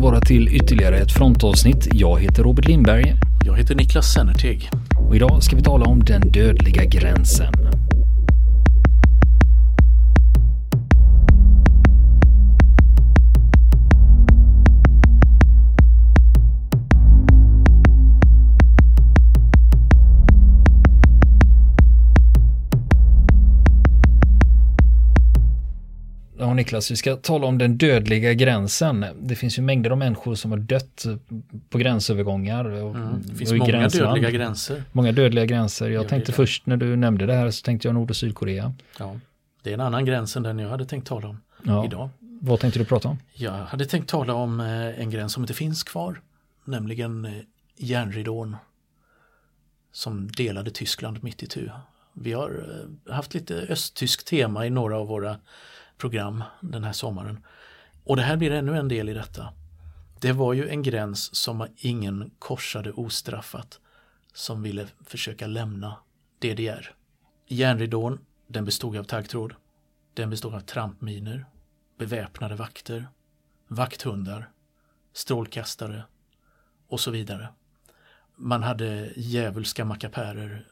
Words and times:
Vara 0.00 0.20
till 0.20 0.48
ytterligare 0.48 0.98
ett 0.98 1.12
frontavsnitt. 1.12 1.88
Jag 1.92 2.20
heter 2.20 2.42
Robert 2.42 2.68
Lindberg. 2.68 3.14
Jag 3.44 3.56
heter 3.56 3.74
Niklas 3.74 4.12
Sennerteg. 4.12 4.70
Och 4.98 5.16
idag 5.16 5.42
ska 5.42 5.56
vi 5.56 5.62
tala 5.62 5.84
om 5.84 6.04
den 6.04 6.20
dödliga 6.20 6.84
gränsen. 6.84 7.59
Ja, 26.50 26.54
Niklas, 26.54 26.90
vi 26.90 26.96
ska 26.96 27.16
tala 27.16 27.46
om 27.46 27.58
den 27.58 27.78
dödliga 27.78 28.34
gränsen. 28.34 29.06
Det 29.20 29.34
finns 29.34 29.58
ju 29.58 29.62
mängder 29.62 29.90
av 29.90 29.98
människor 29.98 30.34
som 30.34 30.50
har 30.50 30.58
dött 30.58 31.06
på 31.68 31.78
gränsövergångar. 31.78 32.64
Och, 32.64 32.94
mm, 32.94 33.22
det 33.22 33.34
finns 33.34 33.52
många 33.52 33.66
gränsland. 33.66 34.14
dödliga 34.14 34.30
gränser. 34.30 34.84
Många 34.92 35.12
dödliga 35.12 35.46
gränser. 35.46 35.90
Jag 35.90 36.08
tänkte 36.08 36.32
först 36.32 36.66
när 36.66 36.76
du 36.76 36.96
nämnde 36.96 37.26
det 37.26 37.34
här 37.34 37.50
så 37.50 37.62
tänkte 37.62 37.88
jag 37.88 37.94
Nord 37.94 38.10
och 38.10 38.16
Sydkorea. 38.16 38.74
Ja, 38.98 39.16
det 39.62 39.70
är 39.70 39.74
en 39.74 39.80
annan 39.80 40.04
gräns 40.04 40.36
än 40.36 40.42
den 40.42 40.58
jag 40.58 40.68
hade 40.68 40.84
tänkt 40.84 41.08
tala 41.08 41.28
om 41.28 41.40
ja. 41.62 41.84
idag. 41.84 42.08
Vad 42.40 42.60
tänkte 42.60 42.78
du 42.78 42.84
prata 42.84 43.08
om? 43.08 43.18
Jag 43.34 43.52
hade 43.52 43.84
tänkt 43.84 44.08
tala 44.08 44.34
om 44.34 44.60
eh, 44.60 45.00
en 45.00 45.10
gräns 45.10 45.32
som 45.32 45.42
inte 45.42 45.54
finns 45.54 45.82
kvar. 45.82 46.20
Nämligen 46.64 47.24
eh, 47.24 47.32
järnridån 47.76 48.56
som 49.92 50.28
delade 50.28 50.70
Tyskland 50.70 51.24
mitt 51.24 51.42
i 51.42 51.46
tu. 51.46 51.70
Vi 52.12 52.32
har 52.32 52.50
eh, 53.06 53.14
haft 53.14 53.34
lite 53.34 53.54
östtyskt 53.54 54.26
tema 54.26 54.66
i 54.66 54.70
några 54.70 54.98
av 54.98 55.06
våra 55.06 55.36
program 56.00 56.44
den 56.60 56.84
här 56.84 56.92
sommaren. 56.92 57.44
Och 58.04 58.16
det 58.16 58.22
här 58.22 58.36
blir 58.36 58.50
ännu 58.50 58.78
en 58.78 58.88
del 58.88 59.08
i 59.08 59.14
detta. 59.14 59.52
Det 60.20 60.32
var 60.32 60.52
ju 60.52 60.68
en 60.68 60.82
gräns 60.82 61.34
som 61.34 61.66
ingen 61.76 62.30
korsade 62.38 62.92
ostraffat 62.92 63.80
som 64.32 64.62
ville 64.62 64.86
försöka 65.06 65.46
lämna 65.46 65.96
DDR. 66.38 66.94
Järnridån, 67.48 68.18
den 68.46 68.64
bestod 68.64 68.96
av 68.96 69.04
taggtråd. 69.04 69.54
Den 70.14 70.30
bestod 70.30 70.54
av 70.54 70.60
trampminer, 70.60 71.44
beväpnade 71.98 72.54
vakter, 72.54 73.08
vakthundar, 73.68 74.50
strålkastare 75.12 76.04
och 76.88 77.00
så 77.00 77.10
vidare. 77.10 77.48
Man 78.36 78.62
hade 78.62 79.12
djävulska 79.16 79.84
mackapärer 79.84 80.66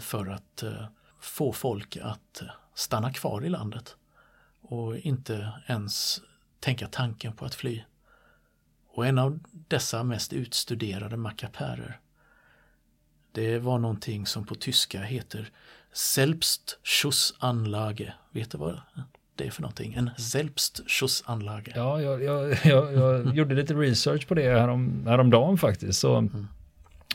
för 0.00 0.26
att 0.26 0.62
eh, 0.62 0.86
få 1.20 1.52
folk 1.52 1.96
att 1.96 2.42
eh, 2.42 2.48
stanna 2.74 3.12
kvar 3.12 3.44
i 3.44 3.48
landet 3.48 3.96
och 4.62 4.96
inte 4.96 5.52
ens 5.66 6.22
tänka 6.60 6.86
tanken 6.86 7.32
på 7.32 7.44
att 7.44 7.54
fly. 7.54 7.82
Och 8.88 9.06
en 9.06 9.18
av 9.18 9.38
dessa 9.50 10.04
mest 10.04 10.32
utstuderade 10.32 11.16
mackapärer 11.16 12.00
det 13.32 13.58
var 13.58 13.78
någonting 13.78 14.26
som 14.26 14.46
på 14.46 14.54
tyska 14.54 15.00
heter 15.00 15.50
Selbstschussanlage. 15.92 18.12
Vet 18.30 18.50
du 18.50 18.58
vad 18.58 18.80
det 19.34 19.46
är 19.46 19.50
för 19.50 19.62
någonting? 19.62 19.94
En 19.94 20.10
Selbstschussanlage. 20.18 21.72
Ja, 21.74 22.00
jag, 22.00 22.22
jag, 22.22 22.58
jag, 22.64 22.94
jag 22.94 23.34
gjorde 23.36 23.54
lite 23.54 23.74
research 23.74 24.28
på 24.28 24.34
det 24.34 24.50
härom, 24.50 25.06
häromdagen 25.06 25.58
faktiskt. 25.58 26.00
Så 26.00 26.16
mm. 26.16 26.46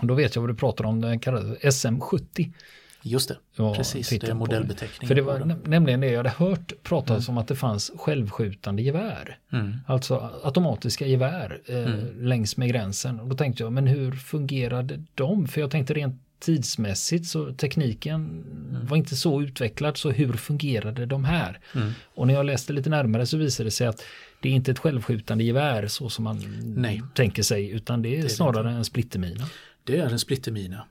Då 0.02 0.14
vet 0.14 0.36
jag 0.36 0.42
vad 0.42 0.50
du 0.50 0.56
pratar 0.56 0.86
om, 0.86 1.02
den 1.02 1.20
kallades 1.20 1.60
SM70. 1.60 2.54
Just 3.02 3.30
det, 3.30 3.38
ja, 3.56 3.76
precis, 3.76 4.10
det 4.10 4.24
är 4.24 4.34
modellbeteckningen. 4.34 5.08
För 5.08 5.16
det 5.16 5.22
var 5.22 5.58
nämligen 5.66 6.00
det 6.00 6.08
jag 6.08 6.18
hade 6.18 6.30
hört 6.30 6.74
pratas 6.84 7.28
mm. 7.28 7.38
om 7.38 7.42
att 7.42 7.48
det 7.48 7.56
fanns 7.56 7.92
självskjutande 7.98 8.82
gevär. 8.82 9.38
Mm. 9.52 9.74
Alltså 9.88 10.32
automatiska 10.44 11.08
gevär 11.08 11.62
eh, 11.66 11.78
mm. 11.78 12.26
längs 12.28 12.58
med 12.58 12.70
gränsen. 12.70 13.20
Och 13.20 13.28
då 13.28 13.36
tänkte 13.36 13.64
jag, 13.64 13.74
men 13.74 13.88
hur 13.88 14.12
fungerade 14.12 15.04
de? 15.16 15.48
För 15.48 15.62
jag 15.62 15.72
tänkte 15.72 15.94
rent 15.94 16.22
tidsmässigt 16.40 17.26
så 17.26 17.54
tekniken 17.54 18.16
mm. 18.16 18.86
var 18.86 18.98
inte 18.98 19.16
så 19.16 19.42
utvecklad 19.42 19.98
så 19.98 20.12
hur 20.12 20.34
fungerade 20.34 21.06
de 21.06 21.26
här? 21.26 21.60
Mm. 21.76 21.92
Och 22.16 22.28
när 22.28 22.34
jag 22.34 22.46
läste 22.46 22.74
lite 22.74 22.90
närmare 22.90 23.26
så 23.26 23.38
visade 23.38 23.68
det 23.68 23.72
sig 23.72 23.88
att 23.88 24.04
det 24.42 24.50
är 24.50 24.54
inte 24.54 24.72
ett 24.72 24.80
självskjutande 24.80 25.44
gevär 25.44 25.88
så 25.88 26.10
som 26.10 26.24
man 26.24 26.44
Nej. 26.64 27.02
tänker 27.16 27.44
sig 27.44 27.70
utan 27.70 28.02
det 28.02 28.10
är, 28.10 28.18
det 28.18 28.26
är 28.26 28.30
snarare 28.30 28.70
det 28.70 28.76
en 28.76 28.86
splittermina. 28.86 29.46
Det 29.84 29.98
är 29.98 30.10
en 30.10 30.20
splittermina 30.20 30.86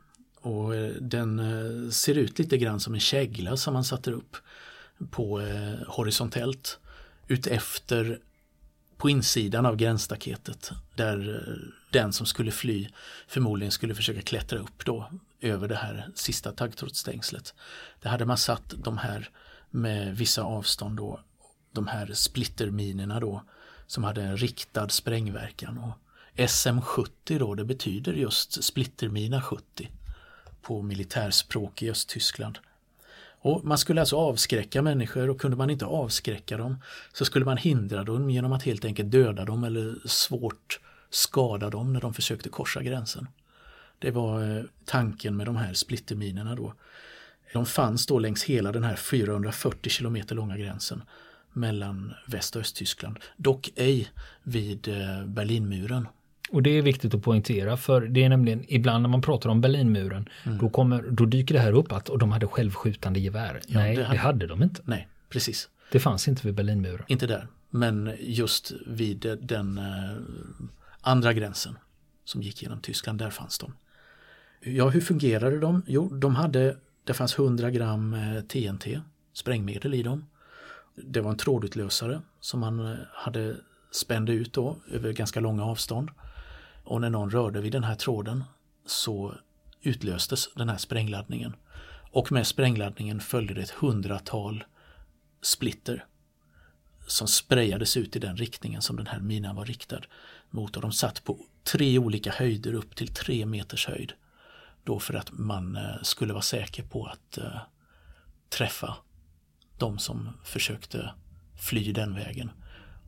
och 0.47 0.75
eh, 0.75 0.95
den 1.01 1.39
eh, 1.39 1.91
ser 1.91 2.15
ut 2.19 2.39
lite 2.39 2.59
grann 2.59 2.81
som 2.81 2.95
en 2.95 3.01
kägla 3.01 3.57
som 3.57 3.75
man 3.75 3.85
satte 3.85 4.11
upp 4.11 4.37
på 5.11 5.41
eh, 5.41 5.75
horisontellt 5.89 6.79
utefter 7.29 8.19
på 8.97 9.11
insidan 9.11 9.67
av 9.67 9.77
gränsstaketet 9.77 10.73
där 10.95 11.35
eh, 11.35 11.73
den 11.93 12.13
som 12.13 12.27
skulle 12.27 12.51
fly 12.51 12.89
förmodligen 13.29 13.73
skulle 13.73 13.95
försöka 13.95 14.23
klättra 14.23 14.59
upp 14.59 14.85
då 14.85 15.11
över 15.41 15.69
det 15.69 15.77
här 15.77 16.09
sista 16.15 16.53
taggtrådsstängslet. 16.53 17.55
Där 18.03 18.11
hade 18.11 18.25
man 18.25 18.39
satt 18.39 18.75
de 18.85 18.99
här 18.99 19.31
med 19.71 20.17
vissa 20.17 20.43
avstånd 20.43 20.97
då, 20.97 21.21
de 21.73 21.87
här 21.87 22.11
splitterminerna 22.13 23.21
då 23.21 23.43
som 23.87 24.05
hade 24.05 24.23
en 24.23 24.37
riktad 24.37 24.89
sprängverkan. 24.89 25.79
Och 25.79 25.93
SM70 26.37 27.39
då, 27.39 27.55
det 27.55 27.65
betyder 27.65 28.13
just 28.13 28.65
splittermina 28.65 29.43
70 29.43 29.91
på 30.67 30.83
militärspråk 30.83 31.83
i 31.83 31.91
Östtyskland. 31.91 32.59
Och 33.41 33.65
man 33.65 33.79
skulle 33.79 34.01
alltså 34.01 34.17
avskräcka 34.17 34.83
människor 34.83 35.31
och 35.31 35.41
kunde 35.41 35.57
man 35.57 35.71
inte 35.71 35.85
avskräcka 35.87 36.57
dem 36.57 36.77
så 37.13 37.25
skulle 37.25 37.45
man 37.45 37.57
hindra 37.57 38.05
dem 38.05 38.31
genom 38.31 38.53
att 38.53 38.63
helt 38.63 38.85
enkelt 38.85 39.11
döda 39.11 39.45
dem 39.45 39.65
eller 39.65 40.09
svårt 40.09 40.81
skada 41.11 41.71
dem 41.71 41.93
när 41.93 42.01
de 42.01 42.15
försökte 42.15 42.49
korsa 42.49 42.83
gränsen. 42.83 43.29
Det 43.99 44.11
var 44.11 44.57
eh, 44.57 44.65
tanken 44.85 45.37
med 45.37 45.47
de 45.47 45.57
här 45.57 45.75
splitterminerna 45.75 46.55
då. 46.55 46.75
De 47.53 47.67
fanns 47.67 48.07
då 48.07 48.19
längs 48.19 48.45
hela 48.45 48.73
den 48.73 48.85
här 48.85 48.97
440 48.97 49.91
kilometer 49.91 50.35
långa 50.35 50.57
gränsen 50.57 51.03
mellan 51.53 52.15
Väst 52.27 52.57
och 52.57 52.61
Östtyskland. 52.61 53.19
Dock 53.37 53.71
ej 53.77 54.09
vid 54.43 54.89
eh, 54.89 55.27
Berlinmuren 55.27 56.09
och 56.51 56.63
det 56.63 56.71
är 56.71 56.83
viktigt 56.83 57.15
att 57.15 57.23
poängtera 57.23 57.77
för 57.77 58.01
det 58.01 58.25
är 58.25 58.29
nämligen 58.29 58.65
ibland 58.69 59.03
när 59.03 59.09
man 59.09 59.23
pratar 59.23 59.51
om 59.51 59.61
Berlinmuren 59.61 60.29
mm. 60.45 60.59
då, 60.59 60.71
kommer, 60.71 61.03
då 61.11 61.25
dyker 61.25 61.55
det 61.55 61.61
här 61.61 61.73
upp 61.73 61.93
att 61.93 62.09
och 62.09 62.19
de 62.19 62.33
hade 62.33 62.47
självskjutande 62.47 63.21
gevär. 63.21 63.61
Ja, 63.67 63.79
Nej, 63.79 63.97
det 63.97 64.05
hade, 64.05 64.17
det 64.17 64.21
hade 64.21 64.47
de 64.47 64.63
inte. 64.63 64.83
Nej, 64.85 65.09
precis. 65.29 65.69
Det 65.93 66.01
fanns 66.01 66.29
inte 66.29 66.47
vid 66.47 66.55
Berlinmuren. 66.55 67.05
Inte 67.09 67.27
där, 67.27 67.49
men 67.71 68.13
just 68.21 68.73
vid 68.87 69.39
den 69.43 69.79
eh, 69.79 69.85
andra 71.01 71.33
gränsen 71.33 71.79
som 72.25 72.43
gick 72.43 72.63
genom 72.63 72.81
Tyskland, 72.81 73.19
där 73.19 73.31
fanns 73.31 73.59
de. 73.59 73.73
Ja, 74.61 74.89
hur 74.89 75.01
fungerade 75.01 75.59
de? 75.59 75.83
Jo, 75.87 76.09
de 76.09 76.35
hade, 76.35 76.77
det 77.05 77.15
fanns 77.15 77.39
100 77.39 77.71
gram 77.71 78.17
TNT, 78.49 78.95
eh, 78.95 79.01
sprängmedel 79.33 79.95
i 79.95 80.03
dem. 80.03 80.27
Det 80.95 81.21
var 81.21 81.31
en 81.31 81.37
trådutlösare 81.37 82.21
som 82.41 82.61
man 82.61 82.93
eh, 82.93 82.99
hade 83.13 83.57
spände 83.91 84.33
ut 84.33 84.53
då 84.53 84.77
över 84.91 85.13
ganska 85.13 85.41
långa 85.41 85.65
avstånd. 85.65 86.11
Och 86.87 87.01
när 87.01 87.11
någon 87.11 87.31
rörde 87.31 87.61
vid 87.61 87.73
den 87.73 87.85
här 87.85 87.95
tråden 87.95 88.45
så 88.87 89.35
utlöstes 89.83 90.49
den 90.55 90.69
här 90.69 90.77
sprängladdningen. 90.77 91.57
Och 92.11 92.33
med 92.33 92.47
sprängladdningen 92.47 93.21
följde 93.21 93.55
det 93.55 93.63
ett 93.63 93.71
hundratal 93.71 94.65
splitter 95.43 96.05
som 97.07 97.29
sprayades 97.29 97.97
ut 97.97 98.17
i 98.17 98.19
den 98.19 98.37
riktningen 98.37 98.83
som 98.83 98.97
den 98.97 99.07
här 99.07 99.21
minan 99.21 99.57
var 99.57 99.65
riktad 99.65 100.01
mot. 100.51 100.77
Och 100.77 100.83
de 100.83 100.93
satt 100.93 101.25
på 101.25 101.39
tre 101.63 101.99
olika 101.99 102.33
höjder 102.33 102.75
upp 102.75 102.97
till 102.97 103.09
tre 103.09 103.47
meters 103.47 103.87
höjd. 103.87 104.13
Då 104.85 104.99
för 104.99 105.15
att 105.15 105.33
man 105.33 105.77
eh, 105.77 106.03
skulle 106.03 106.33
vara 106.33 106.43
säker 106.43 106.83
på 106.83 107.07
att 107.07 107.39
eh, 107.39 107.61
träffa 108.49 108.97
de 109.79 109.99
som 109.99 110.31
försökte 110.45 111.11
fly 111.61 111.93
den 111.93 112.15
vägen. 112.15 112.51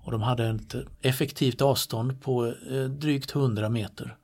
Och 0.08 0.12
de 0.12 0.22
hade 0.22 0.48
ett 0.48 0.74
effektivt 1.02 1.60
avstånd 1.60 2.22
på 2.22 2.46
eh, 2.46 2.84
drygt 2.84 3.34
100 3.34 3.68
meter 3.68 4.16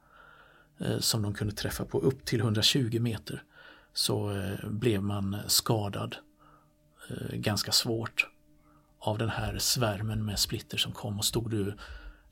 eh, 0.79 0.99
som 0.99 1.23
de 1.23 1.35
kunde 1.35 1.55
träffa 1.55 1.85
på 1.85 2.01
upp 2.01 2.25
till 2.25 2.41
120 2.41 3.01
meter. 3.01 3.43
Så 3.95 4.31
eh, 4.31 4.69
blev 4.69 5.03
man 5.03 5.37
skadad 5.47 6.17
ganska 7.33 7.73
svårt 7.73 8.29
av 8.99 9.19
den 9.19 9.29
här 9.29 9.59
svärmen 9.59 10.25
med 10.25 10.39
splitter 10.39 10.79
som 10.79 10.93
kom 10.93 11.19
och 11.19 11.25
stod 11.25 11.51
du 11.51 11.75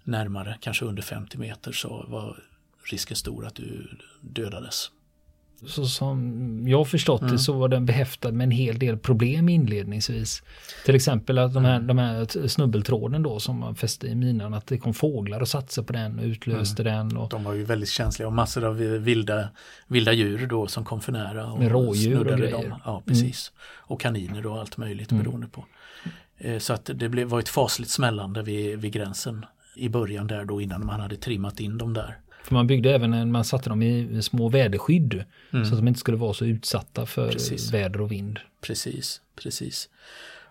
närmare, 0.05 0.59
kanske 0.61 0.85
under 0.85 1.03
50 1.03 1.39
meter 1.39 1.73
så 1.73 2.07
var 2.09 2.43
risken 2.91 3.17
stor 3.17 3.47
att 3.47 3.55
du 3.55 3.99
dödades 4.21 4.91
så 5.67 5.87
som 5.87 6.69
jag 6.69 6.89
förstått 6.89 7.21
mm. 7.21 7.33
det 7.33 7.39
så 7.39 7.53
var 7.53 7.69
den 7.69 7.87
behäftad 7.87 8.33
med 8.33 8.45
en 8.45 8.51
hel 8.51 8.79
del 8.79 8.99
problem 8.99 9.49
inledningsvis. 9.49 10.43
Till 10.85 10.95
exempel 10.95 11.39
att 11.39 11.55
de 11.55 11.65
här, 11.65 11.77
mm. 11.77 11.87
de 11.87 11.99
här 11.99 12.49
snubbeltråden 12.49 13.23
då 13.23 13.41
som 13.41 13.59
man 13.59 13.75
fäste 13.75 14.07
i 14.07 14.15
minan 14.15 14.55
att 14.55 14.67
det 14.67 14.79
kom 14.79 14.95
fåglar 14.95 15.41
och 15.41 15.49
satsade 15.49 15.87
på 15.87 15.93
den 15.93 16.19
och 16.19 16.25
utlöste 16.25 16.83
mm. 16.83 17.09
den. 17.09 17.17
Och, 17.17 17.29
de 17.29 17.45
var 17.45 17.53
ju 17.53 17.65
väldigt 17.65 17.89
känsliga 17.89 18.27
och 18.27 18.33
massor 18.33 18.65
av 18.65 18.77
vilda, 18.77 19.49
vilda 19.87 20.13
djur 20.13 20.47
då 20.47 20.67
som 20.67 20.85
kom 20.85 21.01
för 21.01 21.13
nära. 21.13 21.53
Och 21.53 21.59
med 21.59 21.71
rådjur 21.71 22.33
och 22.33 22.39
grejer. 22.39 22.69
Dem. 22.69 22.81
Ja, 22.85 23.03
precis. 23.07 23.53
Mm. 23.55 23.93
Och 23.93 24.01
kaniner 24.01 24.43
då 24.43 24.55
allt 24.55 24.77
möjligt 24.77 25.13
mm. 25.13 25.25
beroende 25.25 25.49
på. 25.49 25.65
Eh, 26.39 26.59
så 26.59 26.73
att 26.73 26.91
det 26.95 27.09
blev, 27.09 27.29
var 27.29 27.39
ett 27.39 27.49
fasligt 27.49 27.91
smällande 27.91 28.43
vid, 28.43 28.79
vid 28.79 28.93
gränsen 28.93 29.47
i 29.77 29.89
början 29.89 30.27
där 30.27 30.45
då 30.45 30.61
innan 30.61 30.87
man 30.87 31.01
hade 31.01 31.17
trimmat 31.17 31.61
in 31.61 31.79
dem 31.79 31.95
där. 31.95 32.19
För 32.45 32.55
man 32.55 32.67
byggde 32.67 32.95
även, 32.95 33.33
man 33.33 33.45
satte 33.45 33.69
dem 33.69 33.83
i 33.83 34.23
små 34.23 34.49
väderskydd 34.49 35.25
mm. 35.53 35.65
så 35.65 35.73
att 35.73 35.79
de 35.79 35.89
inte 35.89 36.01
skulle 36.01 36.17
vara 36.17 36.35
så 36.35 36.45
utsatta 36.45 37.07
för 37.07 37.33
precis. 37.33 37.73
väder 37.73 38.01
och 38.01 38.13
vind. 38.13 38.39
Precis, 38.61 39.21
precis. 39.37 39.89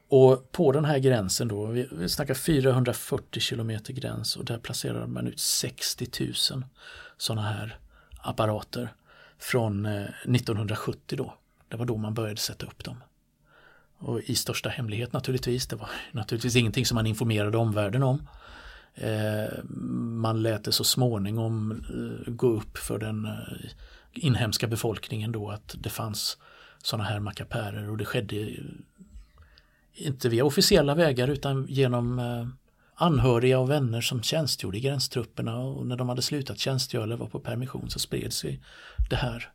Och 0.07 0.51
på 0.51 0.71
den 0.71 0.85
här 0.85 0.99
gränsen 0.99 1.47
då, 1.47 1.65
vi, 1.65 1.87
vi 1.91 2.09
snackar 2.09 2.33
440 2.33 3.39
kilometer 3.39 3.93
gräns 3.93 4.35
och 4.35 4.45
där 4.45 4.57
placerade 4.57 5.07
man 5.07 5.27
ut 5.27 5.39
60 5.39 6.07
000 6.19 6.63
sådana 7.17 7.41
här 7.41 7.77
apparater 8.21 8.93
från 9.39 9.85
1970 9.85 10.99
eh, 11.11 11.17
då. 11.17 11.33
Det 11.67 11.77
var 11.77 11.85
då 11.85 11.97
man 11.97 12.13
började 12.13 12.39
sätta 12.39 12.65
upp 12.65 12.83
dem. 12.83 13.03
Och 13.97 14.19
i 14.21 14.35
största 14.35 14.69
hemlighet 14.69 15.13
naturligtvis. 15.13 15.67
Det 15.67 15.75
var 15.75 15.89
naturligtvis 16.11 16.55
ingenting 16.55 16.85
som 16.85 16.95
man 16.95 17.07
informerade 17.07 17.57
omvärlden 17.57 18.03
om. 18.03 18.27
Eh, 18.95 19.63
man 19.63 20.41
lät 20.41 20.63
det 20.63 20.71
så 20.71 20.83
småningom 20.83 21.71
eh, 21.71 22.33
gå 22.33 22.47
upp 22.47 22.77
för 22.77 22.99
den 22.99 23.25
eh, 23.25 23.69
inhemska 24.11 24.67
befolkningen 24.67 25.31
då 25.31 25.49
att 25.49 25.75
det 25.79 25.89
fanns 25.89 26.37
sådana 26.83 27.09
här 27.09 27.19
mackapärer 27.19 27.89
och 27.89 27.97
det 27.97 28.05
skedde 28.05 28.55
inte 29.93 30.29
via 30.29 30.45
officiella 30.45 30.95
vägar 30.95 31.27
utan 31.27 31.65
genom 31.69 32.21
anhöriga 32.95 33.59
och 33.59 33.69
vänner 33.69 34.01
som 34.01 34.21
tjänstgjorde 34.21 34.77
i 34.77 34.81
gränstrupperna 34.81 35.57
och 35.57 35.87
när 35.87 35.95
de 35.95 36.09
hade 36.09 36.21
slutat 36.21 36.59
tjänstgöra 36.59 37.03
eller 37.03 37.17
var 37.17 37.27
på 37.27 37.39
permission 37.39 37.89
så 37.89 37.99
spred 37.99 38.33
sig 38.33 38.61
det 39.09 39.15
här 39.15 39.51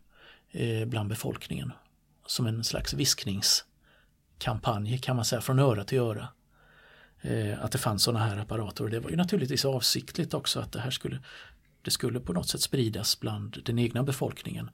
bland 0.86 1.08
befolkningen 1.08 1.72
som 2.26 2.46
en 2.46 2.64
slags 2.64 2.94
viskningskampanj 2.94 4.98
kan 4.98 5.16
man 5.16 5.24
säga 5.24 5.40
från 5.40 5.58
öra 5.58 5.84
till 5.84 5.98
öra. 5.98 6.28
Eh, 7.20 7.64
att 7.64 7.72
det 7.72 7.78
fanns 7.78 8.02
sådana 8.02 8.24
här 8.24 8.36
apparater 8.36 8.84
och 8.84 8.90
det 8.90 9.00
var 9.00 9.10
ju 9.10 9.16
naturligtvis 9.16 9.64
avsiktligt 9.64 10.34
också 10.34 10.60
att 10.60 10.72
det 10.72 10.80
här 10.80 10.90
skulle 10.90 11.18
det 11.82 11.90
skulle 11.90 12.20
på 12.20 12.32
något 12.32 12.48
sätt 12.48 12.60
spridas 12.60 13.20
bland 13.20 13.62
den 13.64 13.78
egna 13.78 14.02
befolkningen. 14.02 14.70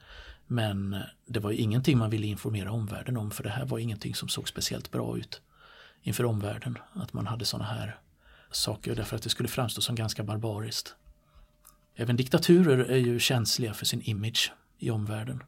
Men 0.47 0.97
det 1.27 1.41
var 1.41 1.50
ju 1.50 1.56
ingenting 1.56 1.99
man 1.99 2.11
ville 2.11 2.27
informera 2.27 2.73
omvärlden 2.73 3.17
om 3.17 3.31
för 3.31 3.43
det 3.43 3.50
här 3.50 3.65
var 3.65 3.79
ingenting 3.79 4.15
som 4.15 4.29
såg 4.29 4.49
speciellt 4.49 4.91
bra 4.91 5.19
ut 5.19 5.41
inför 6.03 6.25
omvärlden. 6.25 6.79
Att 6.93 7.12
man 7.12 7.27
hade 7.27 7.44
sådana 7.44 7.69
här 7.69 7.99
saker 8.50 8.94
därför 8.94 9.17
att 9.17 9.23
det 9.23 9.29
skulle 9.29 9.49
framstå 9.49 9.81
som 9.81 9.94
ganska 9.94 10.23
barbariskt. 10.23 10.94
Även 11.94 12.17
diktaturer 12.17 12.79
är 12.79 12.99
ju 12.99 13.19
känsliga 13.19 13.75
för 13.75 13.87
sin 13.87 14.03
image 14.03 14.53
i 14.79 14.91
omvärlden 14.91 15.43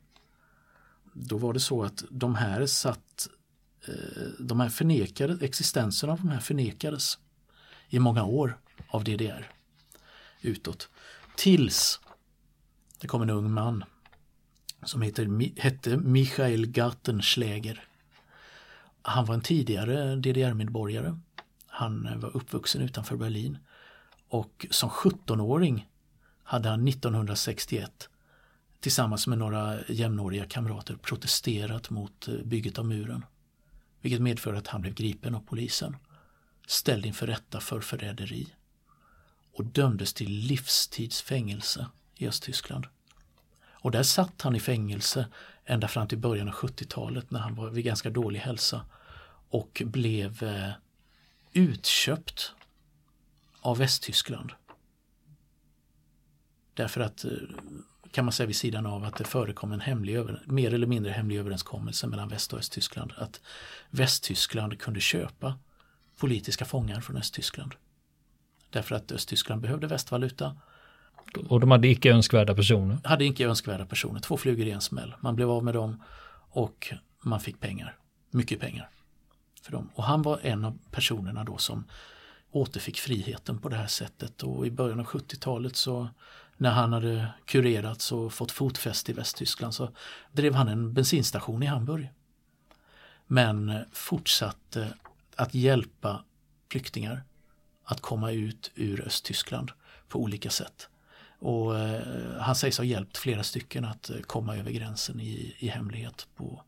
då 1.15 1.39
var 1.39 1.53
det 1.53 1.61
så 1.61 1.83
att 1.83 2.05
de 2.11 2.35
här 2.35 2.67
satt, 2.67 3.29
Eh, 3.89 4.23
de 4.39 4.61
här 4.61 4.69
förnekade, 4.69 5.45
existensen 5.45 6.11
av 6.11 6.19
de 6.19 6.29
här 6.29 6.41
förnekades 6.41 7.19
i 7.89 7.99
många 7.99 8.25
år 8.25 8.59
av 8.89 9.05
DDR 9.05 9.51
utåt. 10.41 10.89
Tills 11.37 12.01
det 13.01 13.07
kom 13.07 13.23
en 13.23 13.31
ung 13.31 13.51
man 13.51 13.85
som 14.83 15.03
heter, 15.03 15.61
hette 15.61 15.97
Michael 15.97 16.67
Gartenschläger. 16.67 17.85
Han 19.03 19.25
var 19.25 19.35
en 19.35 19.41
tidigare 19.41 20.17
DDR-medborgare. 20.17 21.19
Han 21.67 22.07
eh, 22.07 22.17
var 22.17 22.37
uppvuxen 22.37 22.83
utanför 22.83 23.17
Berlin 23.17 23.59
och 24.29 24.67
som 24.71 24.91
17-åring 24.91 25.89
hade 26.43 26.69
han 26.69 26.89
1961 26.89 28.09
tillsammans 28.81 29.27
med 29.27 29.39
några 29.39 29.79
jämnåriga 29.89 30.47
kamrater 30.47 30.97
protesterat 30.97 31.91
mot 31.91 32.29
eh, 32.29 32.35
bygget 32.35 32.79
av 32.79 32.87
muren. 32.87 33.25
Vilket 34.05 34.23
medförde 34.23 34.59
att 34.59 34.67
han 34.67 34.81
blev 34.81 34.95
gripen 34.95 35.35
av 35.35 35.41
polisen, 35.41 35.97
ställd 36.67 37.07
inför 37.07 37.27
rätta 37.27 37.61
för 37.61 37.81
förräderi 37.81 38.55
och 39.53 39.65
dömdes 39.65 40.15
till 40.15 40.31
livstidsfängelse 40.31 41.87
i 42.15 42.29
Östtyskland. 42.29 42.87
Och 43.65 43.91
där 43.91 44.03
satt 44.03 44.43
han 44.43 44.57
i 44.57 44.61
fängelse 44.61 45.27
ända 45.65 45.89
fram 45.89 46.09
till 46.09 46.19
början 46.19 46.49
av 46.49 46.55
70-talet 46.55 47.31
när 47.31 47.41
han 47.41 47.55
var 47.55 47.71
vid 47.71 47.85
ganska 47.85 48.11
dålig 48.11 48.41
hälsa 48.41 48.85
och 49.49 49.83
blev 49.85 50.43
eh, 50.43 50.71
utköpt 51.53 52.53
av 53.61 53.79
Västtyskland. 53.79 54.53
Därför 56.75 57.01
att 57.01 57.25
eh, 57.25 57.31
kan 58.15 58.25
man 58.25 58.33
säga 58.33 58.47
vid 58.47 58.57
sidan 58.57 58.87
av 58.87 59.05
att 59.05 59.17
det 59.17 59.25
förekom 59.25 59.73
en 59.73 59.81
hemlig, 59.81 60.19
mer 60.45 60.75
eller 60.75 60.87
mindre 60.87 61.13
hemlig 61.13 61.39
överenskommelse 61.39 62.07
mellan 62.07 62.29
Väst 62.29 62.53
och 62.53 62.59
Östtyskland. 62.59 63.13
Att 63.17 63.41
Västtyskland 63.91 64.81
kunde 64.81 65.01
köpa 65.01 65.59
politiska 66.17 66.65
fångar 66.65 67.01
från 67.01 67.17
Östtyskland. 67.17 67.75
Därför 68.71 68.95
att 68.95 69.13
Östtyskland 69.13 69.61
behövde 69.61 69.87
västvaluta. 69.87 70.57
Och 71.49 71.61
de 71.61 71.71
hade 71.71 71.89
icke 71.89 72.11
önskvärda 72.11 72.55
personer? 72.55 72.99
Hade 73.05 73.25
icke 73.25 73.47
önskvärda 73.47 73.87
personer, 73.87 74.21
två 74.21 74.37
flugor 74.37 74.67
i 74.67 74.71
en 74.71 74.81
smäll. 74.81 75.15
Man 75.21 75.37
blev 75.37 75.51
av 75.51 75.65
med 75.65 75.75
dem 75.75 76.03
och 76.51 76.93
man 77.23 77.41
fick 77.41 77.61
pengar, 77.61 77.97
mycket 78.31 78.61
pengar. 78.61 78.89
för 79.63 79.73
dem. 79.73 79.91
Och 79.95 80.05
han 80.05 80.23
var 80.23 80.41
en 80.43 80.65
av 80.65 80.79
personerna 80.91 81.45
då 81.45 81.57
som 81.57 81.85
återfick 82.51 82.99
friheten 82.99 83.59
på 83.59 83.69
det 83.69 83.77
här 83.77 83.87
sättet 83.87 84.43
och 84.43 84.67
i 84.67 84.71
början 84.71 85.01
av 85.01 85.07
70-talet 85.07 85.77
så 85.77 86.09
när 86.57 86.71
han 86.71 86.93
hade 86.93 87.29
kurerats 87.45 88.13
och 88.13 88.33
fått 88.33 88.53
fotfäste 88.53 89.11
i 89.11 89.15
Västtyskland 89.15 89.75
så 89.75 89.89
drev 90.33 90.55
han 90.55 90.69
en 90.69 90.93
bensinstation 90.93 91.63
i 91.63 91.67
Hamburg. 91.67 92.13
Men 93.27 93.85
fortsatte 93.93 94.95
att 95.37 95.55
hjälpa 95.55 96.25
flyktingar 96.71 97.23
att 97.85 98.01
komma 98.01 98.31
ut 98.31 98.71
ur 98.75 99.07
Östtyskland 99.07 99.73
på 100.09 100.19
olika 100.19 100.51
sätt. 100.51 100.89
Och 101.39 101.79
eh, 101.79 102.41
han 102.41 102.55
sägs 102.55 102.79
ha 102.79 102.85
hjälpt 102.85 103.17
flera 103.17 103.43
stycken 103.43 103.85
att 103.85 104.11
eh, 104.11 104.21
komma 104.21 104.57
över 104.57 104.71
gränsen 104.71 105.21
i, 105.21 105.57
i 105.59 105.69
hemlighet 105.69 106.27
på, 106.37 106.63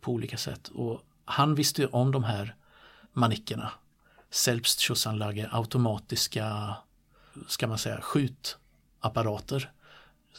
på 0.00 0.12
olika 0.12 0.36
sätt. 0.36 0.68
Och 0.68 1.02
han 1.24 1.54
visste 1.54 1.86
om 1.86 2.12
de 2.12 2.24
här 2.24 2.54
manickerna, 3.12 3.72
Selbstschussanlage, 4.30 5.48
automatiska, 5.50 6.46
eh, 6.46 7.42
ska 7.46 7.66
man 7.66 7.78
säga, 7.78 8.00
skjut 8.00 8.58
apparater. 9.04 9.72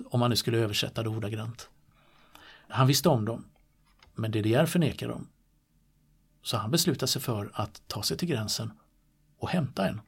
Om 0.06 0.20
man 0.20 0.30
nu 0.30 0.36
skulle 0.36 0.58
översätta 0.58 1.04
det 1.04 1.10
ordagrant. 1.10 1.70
Han 2.68 2.88
visste 2.88 3.10
om 3.10 3.26
dem, 3.26 3.46
men 4.14 4.32
DDR 4.32 4.66
förnekade 4.66 5.14
dem. 5.14 5.28
Så 6.42 6.58
han 6.58 6.72
beslutade 6.72 7.08
sig 7.08 7.22
för 7.22 7.52
att 7.54 7.82
ta 7.88 8.04
sig 8.04 8.18
till 8.18 8.28
gränsen 8.28 8.72
och 9.38 9.50
hämta 9.50 9.88
en. 9.88 10.02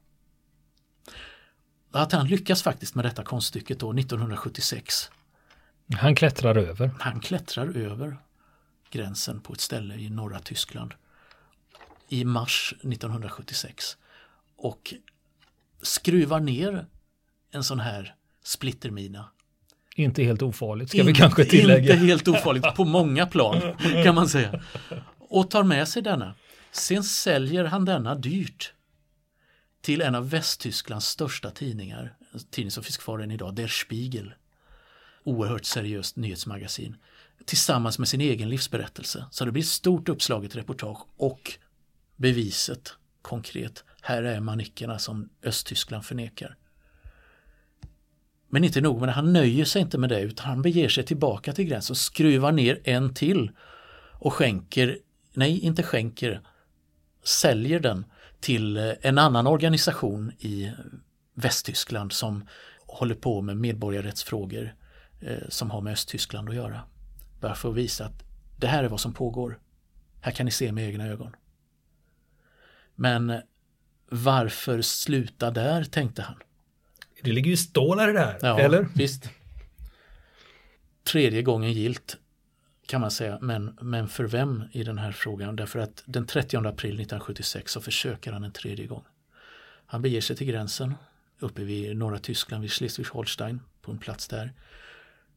Att 1.91 2.12
han 2.12 2.27
lyckas 2.27 2.63
faktiskt 2.63 2.96
med 2.96 3.05
detta 3.05 3.24
konststycket 3.24 3.79
då 3.79 3.93
1976. 3.93 5.12
Han 6.00 6.15
klättrar 6.15 6.58
över? 6.58 6.91
Han 7.00 7.20
klättrar 7.20 7.67
över 7.67 8.17
gränsen 8.89 9.41
på 9.41 9.53
ett 9.53 9.62
ställe 9.62 9.96
i 9.96 10.10
norra 10.10 10.39
Tyskland 10.39 10.93
i 12.10 12.25
mars 12.25 12.74
1976 12.79 13.98
och 14.55 14.93
skruvar 15.82 16.39
ner 16.39 16.88
en 17.51 17.63
sån 17.63 17.79
här 17.79 18.15
splittermina. 18.48 19.30
Inte 19.96 20.24
helt 20.24 20.42
ofarligt 20.42 20.89
ska 20.89 20.98
In, 20.98 21.06
vi 21.06 21.13
kanske 21.13 21.46
tillägga. 21.46 21.94
Inte 21.94 22.06
helt 22.06 22.27
ofarligt 22.27 22.75
på 22.75 22.86
många 22.86 23.25
plan 23.25 23.62
kan 24.04 24.16
man 24.16 24.30
säga. 24.30 24.63
Och 25.18 25.50
tar 25.50 25.63
med 25.63 25.88
sig 25.88 26.01
denna. 26.01 26.36
Sen 26.72 27.04
säljer 27.04 27.66
han 27.66 27.86
denna 27.86 28.16
dyrt 28.16 28.74
till 29.82 30.01
en 30.01 30.16
av 30.16 30.30
Västtysklands 30.30 31.08
största 31.08 31.51
tidningar, 31.51 32.13
en 32.34 32.39
tidning 32.39 32.72
som 32.72 32.84
finns 32.84 32.98
kvar 32.98 33.20
än 33.20 33.32
idag, 33.32 33.56
Der 33.56 33.68
Spiegel. 33.68 34.34
Oerhört 35.24 35.66
seriöst 35.66 36.16
nyhetsmagasin. 36.16 36.96
Tillsammans 37.46 38.00
med 38.00 38.08
sin 38.08 38.22
egen 38.22 38.50
livsberättelse. 38.50 39.25
Så 39.32 39.46
det 39.46 39.51
blir 39.51 39.63
ett 39.63 39.70
stort 39.70 40.10
uppslaget 40.10 40.56
reportage 40.56 41.06
och 41.18 41.54
beviset 42.16 42.94
konkret. 43.22 43.84
Här 44.01 44.24
är 44.24 44.39
manickerna 44.39 45.00
som 45.00 45.30
Östtyskland 45.44 46.06
förnekar. 46.06 46.56
Men 48.50 48.63
inte 48.63 48.82
nog 48.82 49.00
med 49.00 49.10
det, 49.10 49.13
han 49.13 49.34
nöjer 49.34 49.66
sig 49.66 49.82
inte 49.82 49.98
med 49.98 50.10
det 50.10 50.22
utan 50.22 50.46
han 50.46 50.62
beger 50.62 50.89
sig 50.89 51.04
tillbaka 51.04 51.54
till 51.54 51.66
gränsen 51.66 51.94
och 51.94 51.98
skruvar 51.98 52.51
ner 52.51 52.82
en 52.84 53.13
till 53.13 53.51
och 54.13 54.34
skänker, 54.34 55.00
nej 55.34 55.60
inte 55.60 55.84
skänker, 55.84 56.42
säljer 57.24 57.80
den 57.80 58.06
till 58.39 58.77
eh, 58.77 58.92
en 59.01 59.18
annan 59.18 59.48
organisation 59.48 60.32
i 60.39 60.72
Västtyskland 61.34 62.12
som 62.12 62.48
håller 62.88 63.16
på 63.16 63.42
med 63.42 63.58
medborgarrättsfrågor 63.58 64.75
eh, 65.22 65.50
som 65.50 65.72
har 65.72 65.82
med 65.82 65.94
Östtyskland 65.94 66.50
att 66.50 66.56
göra. 66.56 66.82
Bara 67.42 67.56
för 67.56 67.70
att 67.70 67.75
visa 67.75 68.06
att 68.06 68.24
det 68.58 68.68
här 68.68 68.84
är 68.84 68.88
vad 68.88 69.00
som 69.00 69.13
pågår. 69.13 69.60
Här 70.22 70.32
kan 70.32 70.46
ni 70.46 70.51
se 70.51 70.72
med 70.72 70.88
egna 70.88 71.08
ögon. 71.08 71.36
Men 72.96 73.30
eh, 73.30 73.39
varför 74.10 74.82
sluta 74.82 75.51
där, 75.51 75.84
tänkte 75.84 76.22
han. 76.22 76.36
Det 77.21 77.31
ligger 77.31 77.51
ju 77.51 77.57
stålar 77.57 78.09
i 78.09 78.13
det 78.13 78.19
här, 78.19 78.39
ja, 78.41 78.59
eller? 78.59 78.88
visst. 78.95 79.29
Tredje 81.03 81.41
gången 81.41 81.74
gilt 81.74 82.17
kan 82.88 83.01
man 83.01 83.12
säga, 83.12 83.38
men, 83.41 83.77
men 83.81 84.07
för 84.07 84.24
vem 84.24 84.63
i 84.71 84.83
den 84.83 84.97
här 84.97 85.12
frågan? 85.12 85.55
Därför 85.55 85.79
att 85.79 86.03
den 86.05 86.27
30 86.27 86.57
april 86.57 86.93
1976 86.93 87.71
så 87.71 87.81
försöker 87.81 88.31
han 88.31 88.43
en 88.43 88.51
tredje 88.51 88.88
gång. 88.88 89.03
Han 89.86 90.01
beger 90.01 90.21
sig 90.21 90.36
till 90.36 90.47
gränsen 90.47 90.93
uppe 91.39 91.63
vid 91.63 91.97
norra 91.97 92.19
Tyskland, 92.19 92.62
vid 92.62 92.71
Schleswig-Holstein, 92.71 93.59
på 93.81 93.91
en 93.91 93.97
plats 93.97 94.27
där. 94.27 94.53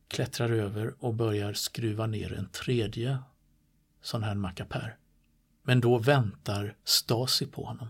Klättrar 0.09 0.51
över 0.51 0.95
och 0.99 1.15
börjar 1.15 1.53
skruva 1.53 2.07
ner 2.07 2.33
en 2.33 2.49
tredje 2.49 3.19
sån 4.03 4.23
här 4.23 4.35
mackapär. 4.35 4.97
Men 5.63 5.81
då 5.81 5.99
väntar 5.99 6.75
Stasi 6.85 7.47
på 7.47 7.65
honom. 7.65 7.89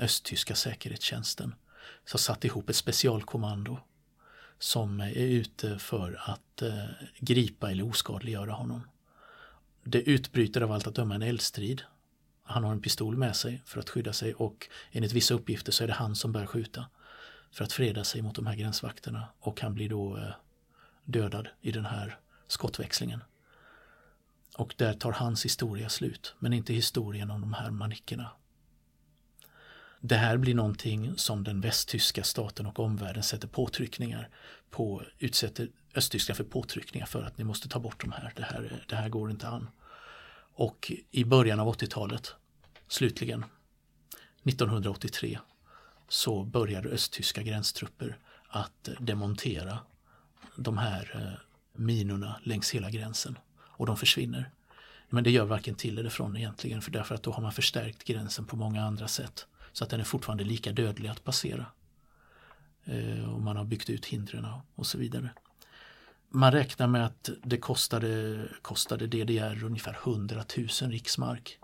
Östtyska 0.00 0.54
säkerhetstjänsten. 0.54 1.54
Så 2.04 2.18
satt 2.18 2.44
ihop 2.44 2.70
ett 2.70 2.76
specialkommando 2.76 3.78
som 4.58 5.00
är 5.00 5.14
ute 5.14 5.78
för 5.78 6.20
att 6.30 6.62
eh, 6.62 6.84
gripa 7.18 7.70
eller 7.70 7.88
oskadliggöra 7.88 8.52
honom. 8.52 8.88
Det 9.84 10.02
utbryter 10.02 10.60
av 10.60 10.72
allt 10.72 10.86
att 10.86 10.94
döma 10.94 11.14
en 11.14 11.22
eldstrid. 11.22 11.82
Han 12.42 12.64
har 12.64 12.72
en 12.72 12.82
pistol 12.82 13.16
med 13.16 13.36
sig 13.36 13.62
för 13.66 13.80
att 13.80 13.90
skydda 13.90 14.12
sig 14.12 14.34
och 14.34 14.68
enligt 14.90 15.12
vissa 15.12 15.34
uppgifter 15.34 15.72
så 15.72 15.84
är 15.84 15.88
det 15.88 15.94
han 15.94 16.16
som 16.16 16.32
bör 16.32 16.46
skjuta 16.46 16.86
för 17.50 17.64
att 17.64 17.72
freda 17.72 18.04
sig 18.04 18.22
mot 18.22 18.34
de 18.34 18.46
här 18.46 18.56
gränsvakterna 18.56 19.28
och 19.40 19.60
han 19.60 19.74
blir 19.74 19.88
då 19.88 20.16
eh, 20.16 20.30
dödad 21.04 21.48
i 21.60 21.72
den 21.72 21.84
här 21.84 22.18
skottväxlingen. 22.46 23.22
Och 24.56 24.74
där 24.76 24.94
tar 24.94 25.12
hans 25.12 25.44
historia 25.44 25.88
slut, 25.88 26.34
men 26.38 26.52
inte 26.52 26.72
historien 26.72 27.30
om 27.30 27.40
de 27.40 27.52
här 27.52 27.70
manickerna. 27.70 28.30
Det 30.08 30.16
här 30.16 30.36
blir 30.36 30.54
någonting 30.54 31.12
som 31.16 31.44
den 31.44 31.60
västtyska 31.60 32.24
staten 32.24 32.66
och 32.66 32.80
omvärlden 32.80 33.22
sätter 33.22 33.48
påtryckningar 33.48 34.28
på, 34.70 35.02
utsätter 35.18 35.68
Östtyskland 35.94 36.36
för 36.36 36.44
påtryckningar 36.44 37.06
för 37.06 37.22
att 37.22 37.38
ni 37.38 37.44
måste 37.44 37.68
ta 37.68 37.78
bort 37.78 38.00
de 38.00 38.12
här, 38.12 38.32
det 38.36 38.42
här, 38.42 38.84
det 38.88 38.96
här 38.96 39.08
går 39.08 39.30
inte 39.30 39.48
an. 39.48 39.68
Och 40.54 40.92
i 41.10 41.24
början 41.24 41.60
av 41.60 41.74
80-talet, 41.74 42.34
slutligen, 42.88 43.44
1983, 44.44 45.38
så 46.08 46.44
började 46.44 46.88
östtyska 46.88 47.42
gränstrupper 47.42 48.18
att 48.48 48.88
demontera 49.00 49.78
de 50.56 50.78
här 50.78 51.10
eh, 51.14 51.40
minorna 51.80 52.40
längs 52.42 52.70
hela 52.70 52.90
gränsen 52.90 53.38
och 53.58 53.86
de 53.86 53.96
försvinner. 53.96 54.50
Men 55.08 55.24
det 55.24 55.30
gör 55.30 55.44
varken 55.44 55.74
till 55.74 55.98
eller 55.98 56.10
från 56.10 56.36
egentligen 56.36 56.82
för 56.82 56.90
därför 56.90 57.14
att 57.14 57.22
då 57.22 57.32
har 57.32 57.42
man 57.42 57.52
förstärkt 57.52 58.04
gränsen 58.04 58.44
på 58.44 58.56
många 58.56 58.84
andra 58.84 59.08
sätt 59.08 59.46
så 59.76 59.84
att 59.84 59.90
den 59.90 60.00
är 60.00 60.04
fortfarande 60.04 60.44
lika 60.44 60.72
dödlig 60.72 61.08
att 61.08 61.24
passera. 61.24 61.66
Eh, 62.84 63.34
och 63.34 63.40
man 63.40 63.56
har 63.56 63.64
byggt 63.64 63.90
ut 63.90 64.06
hindren 64.06 64.46
och 64.74 64.86
så 64.86 64.98
vidare. 64.98 65.30
Man 66.28 66.52
räknar 66.52 66.86
med 66.86 67.06
att 67.06 67.30
det 67.44 67.58
kostade, 67.58 68.42
kostade 68.62 69.06
DDR 69.06 69.64
ungefär 69.64 69.96
100 70.04 70.44
000 70.56 70.90
riksmark 70.90 71.58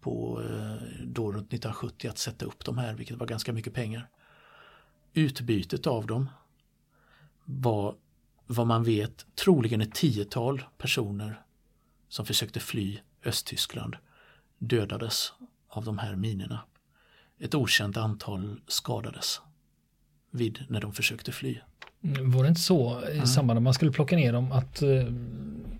på 0.00 0.42
eh, 0.42 0.88
då 1.04 1.32
runt 1.32 1.52
1970 1.52 2.08
att 2.08 2.18
sätta 2.18 2.44
upp 2.44 2.64
de 2.64 2.78
här, 2.78 2.94
vilket 2.94 3.16
var 3.16 3.26
ganska 3.26 3.52
mycket 3.52 3.74
pengar. 3.74 4.08
Utbytet 5.12 5.86
av 5.86 6.06
dem 6.06 6.30
var 7.44 7.96
vad 8.46 8.66
man 8.66 8.84
vet 8.84 9.26
troligen 9.34 9.80
ett 9.80 9.94
tiotal 9.94 10.64
personer 10.78 11.42
som 12.08 12.26
försökte 12.26 12.60
fly 12.60 13.00
Östtyskland 13.24 13.96
dödades 14.58 15.32
av 15.68 15.84
de 15.84 15.98
här 15.98 16.16
minerna. 16.16 16.60
Ett 17.44 17.54
okänt 17.54 17.96
antal 17.96 18.60
skadades 18.66 19.40
vid 20.30 20.64
när 20.68 20.80
de 20.80 20.92
försökte 20.92 21.32
fly. 21.32 21.58
Mm, 22.04 22.30
var 22.30 22.42
det 22.42 22.48
inte 22.48 22.60
så 22.60 23.00
i 23.12 23.14
mm. 23.14 23.26
samband 23.26 23.56
med 23.56 23.60
att 23.60 23.64
man 23.64 23.74
skulle 23.74 23.92
plocka 23.92 24.16
ner 24.16 24.32
dem 24.32 24.52
att 24.52 24.82
eh, 24.82 24.88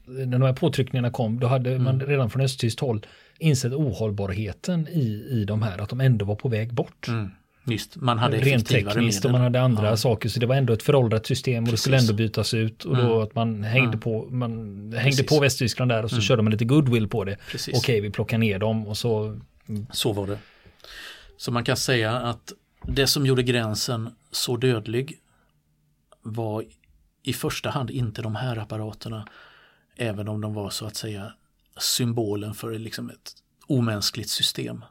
när 0.07 0.39
de 0.39 0.43
här 0.43 0.53
påtryckningarna 0.53 1.11
kom 1.11 1.41
då 1.41 1.47
hade 1.47 1.71
mm. 1.71 1.83
man 1.85 2.01
redan 2.01 2.31
från 2.31 2.43
östtyskt 2.43 2.81
håll 2.81 3.07
insett 3.39 3.73
ohållbarheten 3.73 4.89
i, 4.89 5.27
i 5.31 5.45
de 5.45 5.63
här, 5.63 5.79
att 5.79 5.89
de 5.89 6.01
ändå 6.01 6.25
var 6.25 6.35
på 6.35 6.49
väg 6.49 6.75
bort. 6.75 7.09
Mm. 7.09 7.31
Visst, 7.65 7.97
man 7.97 8.19
hade 8.19 8.37
Rent 8.37 8.69
tekniskt 8.69 9.25
och 9.25 9.31
man 9.31 9.41
hade 9.41 9.61
andra 9.61 9.87
ja. 9.87 9.97
saker 9.97 10.29
så 10.29 10.41
det 10.41 10.47
var 10.47 10.55
ändå 10.55 10.73
ett 10.73 10.83
föråldrat 10.83 11.27
system 11.27 11.65
och 11.65 11.71
det 11.71 11.77
skulle 11.77 11.99
ändå 11.99 12.13
bytas 12.13 12.55
ut 12.55 12.85
och 12.85 12.97
då 12.97 13.03
mm. 13.03 13.19
att 13.19 13.35
man 13.35 13.63
hängde 13.63 13.89
mm. 13.89 14.01
på, 14.01 14.29
man 14.31 14.53
hängde 14.99 15.23
på 15.23 15.41
Västtyskland 15.41 15.91
där 15.91 16.03
och 16.03 16.11
så 16.11 16.17
mm. 16.17 16.23
körde 16.23 16.43
man 16.43 16.53
lite 16.53 16.65
goodwill 16.65 17.09
på 17.09 17.25
det. 17.25 17.37
Precis. 17.51 17.79
Okej, 17.79 18.01
vi 18.01 18.11
plockar 18.11 18.39
ner 18.39 18.59
dem 18.59 18.87
och 18.87 18.97
så. 18.97 19.41
Så 19.93 20.13
var 20.13 20.27
det. 20.27 20.39
Så 21.37 21.53
man 21.53 21.65
kan 21.65 21.77
säga 21.77 22.13
att 22.13 22.53
det 22.83 23.07
som 23.07 23.27
gjorde 23.27 23.43
gränsen 23.43 24.17
så 24.31 24.57
dödlig 24.57 25.21
var 26.23 26.65
i 27.23 27.33
första 27.33 27.71
hand 27.71 27.91
inte 27.91 28.23
de 28.23 28.35
här 28.35 28.57
apparaterna, 28.57 29.29
även 29.97 30.29
om 30.29 30.41
de 30.41 30.55
var 30.55 30.71
så 30.71 30.87
att 30.87 30.97
säga 30.97 31.33
symbolen 31.77 32.55
för 32.55 32.79
liksom 32.79 33.11
ett 33.11 33.33
omänskligt 33.67 34.31
system 34.31 34.85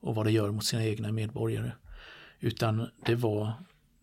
och 0.00 0.14
vad 0.14 0.26
det 0.26 0.32
gör 0.32 0.50
mot 0.50 0.64
sina 0.64 0.84
egna 0.84 1.12
medborgare. 1.12 1.72
Utan 2.40 2.90
det 3.04 3.14
var 3.14 3.52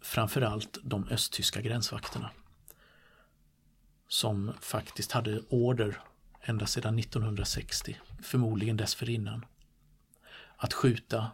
framförallt 0.02 0.78
de 0.84 1.08
östtyska 1.08 1.62
gränsvakterna 1.62 2.30
som 4.08 4.54
faktiskt 4.62 5.12
hade 5.12 5.42
order 5.50 6.00
ända 6.42 6.66
sedan 6.66 7.00
1960, 7.00 7.98
förmodligen 8.22 8.78
dessförinnan, 8.78 9.46
att 10.58 10.74
skjuta 10.74 11.32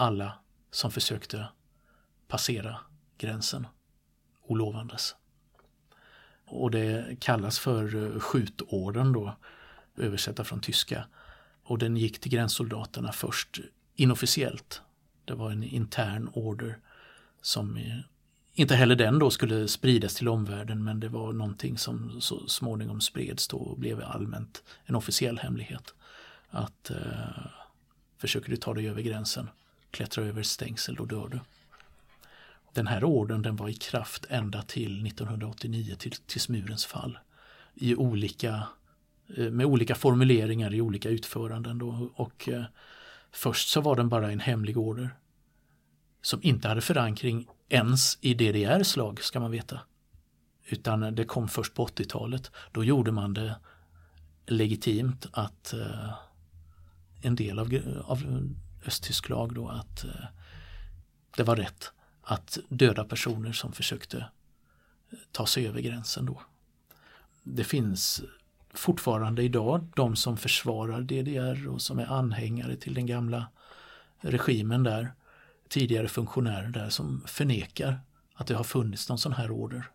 alla 0.00 0.32
som 0.70 0.90
försökte 0.90 1.48
passera 2.28 2.76
gränsen 3.18 3.66
olovandes. 4.42 5.16
Och 6.46 6.70
det 6.70 7.16
kallas 7.20 7.58
för 7.58 8.14
eh, 8.14 8.20
skjutorden 8.20 9.12
då, 9.12 9.36
översätta 9.96 10.44
från 10.44 10.60
tyska. 10.60 11.06
Och 11.62 11.78
den 11.78 11.96
gick 11.96 12.20
till 12.20 12.32
gränssoldaterna 12.32 13.12
först 13.12 13.60
inofficiellt 13.94 14.82
det 15.30 15.34
var 15.34 15.50
en 15.50 15.62
intern 15.62 16.30
order 16.32 16.78
som 17.42 17.76
eh, 17.76 17.98
inte 18.52 18.74
heller 18.74 18.96
den 18.96 19.18
då 19.18 19.30
skulle 19.30 19.68
spridas 19.68 20.14
till 20.14 20.28
omvärlden 20.28 20.84
men 20.84 21.00
det 21.00 21.08
var 21.08 21.32
någonting 21.32 21.78
som 21.78 22.20
så 22.20 22.48
småningom 22.48 23.00
spreds 23.00 23.48
då 23.48 23.56
och 23.56 23.78
blev 23.78 24.02
allmänt 24.02 24.62
en 24.84 24.94
officiell 24.94 25.38
hemlighet. 25.38 25.94
Att 26.48 26.90
eh, 26.90 27.46
försöker 28.18 28.50
du 28.50 28.56
ta 28.56 28.74
dig 28.74 28.88
över 28.88 29.02
gränsen, 29.02 29.48
klättra 29.90 30.24
över 30.24 30.42
stängsel, 30.42 30.94
då 30.94 31.04
dör 31.04 31.28
du. 31.28 31.40
Den 32.72 32.86
här 32.86 33.04
orden 33.04 33.42
den 33.42 33.56
var 33.56 33.68
i 33.68 33.74
kraft 33.74 34.26
ända 34.28 34.62
till 34.62 35.06
1989, 35.06 35.94
till, 35.98 36.12
tills 36.12 36.48
murens 36.48 36.86
fall. 36.86 37.18
I 37.74 37.94
olika, 37.94 38.68
eh, 39.36 39.50
med 39.50 39.66
olika 39.66 39.94
formuleringar 39.94 40.74
i 40.74 40.80
olika 40.80 41.08
utföranden. 41.08 41.78
Då, 41.78 42.10
och 42.14 42.48
eh, 42.48 42.64
Först 43.30 43.68
så 43.68 43.80
var 43.80 43.96
den 43.96 44.08
bara 44.08 44.32
en 44.32 44.40
hemlig 44.40 44.78
order 44.78 45.10
som 46.22 46.40
inte 46.42 46.68
hade 46.68 46.80
förankring 46.80 47.48
ens 47.68 48.18
i 48.20 48.34
DDRs 48.34 48.96
lag 48.96 49.22
ska 49.22 49.40
man 49.40 49.50
veta. 49.50 49.80
Utan 50.66 51.14
det 51.14 51.24
kom 51.24 51.48
först 51.48 51.74
på 51.74 51.86
80-talet. 51.86 52.50
Då 52.72 52.84
gjorde 52.84 53.12
man 53.12 53.34
det 53.34 53.56
legitimt 54.46 55.26
att 55.32 55.72
eh, 55.72 56.12
en 57.22 57.36
del 57.36 57.58
av, 57.58 57.78
av 58.04 58.22
östtysk 58.86 59.28
lag 59.28 59.54
då 59.54 59.68
att 59.68 60.04
eh, 60.04 60.24
det 61.36 61.42
var 61.42 61.56
rätt 61.56 61.92
att 62.22 62.58
döda 62.68 63.04
personer 63.04 63.52
som 63.52 63.72
försökte 63.72 64.18
eh, 65.10 65.18
ta 65.32 65.46
sig 65.46 65.68
över 65.68 65.80
gränsen 65.80 66.26
då. 66.26 66.42
Det 67.42 67.64
finns 67.64 68.22
fortfarande 68.74 69.42
idag 69.42 69.86
de 69.96 70.16
som 70.16 70.36
försvarar 70.36 71.00
DDR 71.00 71.68
och 71.68 71.82
som 71.82 71.98
är 71.98 72.06
anhängare 72.06 72.76
till 72.76 72.94
den 72.94 73.06
gamla 73.06 73.46
regimen 74.20 74.82
där 74.82 75.12
tidigare 75.68 76.08
funktionärer 76.08 76.68
där 76.68 76.88
som 76.88 77.22
förnekar 77.26 78.00
att 78.34 78.46
det 78.46 78.54
har 78.54 78.64
funnits 78.64 79.08
någon 79.08 79.18
sån 79.18 79.32
här 79.32 79.50
order. 79.50 79.90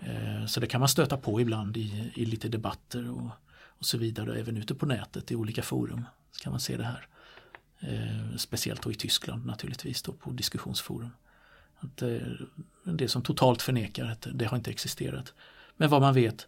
Eh, 0.00 0.46
så 0.46 0.60
det 0.60 0.66
kan 0.66 0.80
man 0.80 0.88
stöta 0.88 1.16
på 1.16 1.40
ibland 1.40 1.76
i, 1.76 2.12
i 2.14 2.24
lite 2.24 2.48
debatter 2.48 3.10
och, 3.10 3.30
och 3.78 3.86
så 3.86 3.98
vidare, 3.98 4.40
även 4.40 4.56
ute 4.56 4.74
på 4.74 4.86
nätet 4.86 5.30
i 5.30 5.36
olika 5.36 5.62
forum. 5.62 6.04
Så 6.32 6.42
kan 6.42 6.50
man 6.50 6.60
se 6.60 6.76
det 6.76 6.84
här. 6.84 7.08
Eh, 7.80 8.36
speciellt 8.36 8.82
då 8.82 8.90
i 8.90 8.94
Tyskland 8.94 9.46
naturligtvis 9.46 10.02
då 10.02 10.12
på 10.12 10.30
diskussionsforum. 10.30 11.10
Att 11.78 12.02
eh, 12.02 12.18
det 12.84 13.08
som 13.08 13.22
totalt 13.22 13.62
förnekar 13.62 14.04
att 14.04 14.26
det 14.34 14.44
har 14.44 14.56
inte 14.56 14.70
existerat. 14.70 15.34
Men 15.76 15.90
vad 15.90 16.00
man 16.00 16.14
vet, 16.14 16.46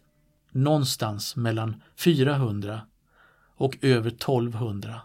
någonstans 0.51 1.35
mellan 1.35 1.83
400 1.95 2.81
och 3.55 3.77
över 3.81 4.09
1200 4.09 5.01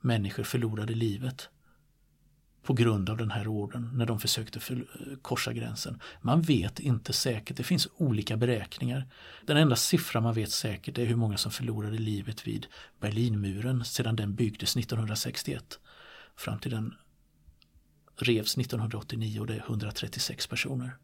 människor 0.00 0.42
förlorade 0.42 0.94
livet 0.94 1.48
på 2.68 2.74
grund 2.74 3.10
av 3.10 3.16
den 3.16 3.30
här 3.30 3.48
orden 3.48 3.90
när 3.94 4.06
de 4.06 4.20
försökte 4.20 4.74
eh, 4.74 4.78
korsa 5.22 5.52
gränsen. 5.52 6.00
Man 6.20 6.42
vet 6.42 6.80
inte 6.80 7.12
säkert, 7.12 7.56
det 7.56 7.62
finns 7.62 7.88
olika 7.96 8.36
beräkningar. 8.36 9.06
Den 9.46 9.56
enda 9.56 9.76
siffra 9.76 10.20
man 10.20 10.34
vet 10.34 10.50
säkert 10.50 10.98
är 10.98 11.04
hur 11.04 11.16
många 11.16 11.36
som 11.36 11.52
förlorade 11.52 11.98
livet 11.98 12.46
vid 12.46 12.66
Berlinmuren 13.00 13.84
sedan 13.84 14.16
den 14.16 14.34
byggdes 14.34 14.76
1961 14.76 15.78
fram 16.36 16.58
till 16.58 16.70
den 16.70 16.94
revs 18.16 18.58
1989 18.58 19.40
och 19.40 19.46
det 19.46 19.54
är 19.54 19.60
136 19.60 20.46
personer. 20.46 20.96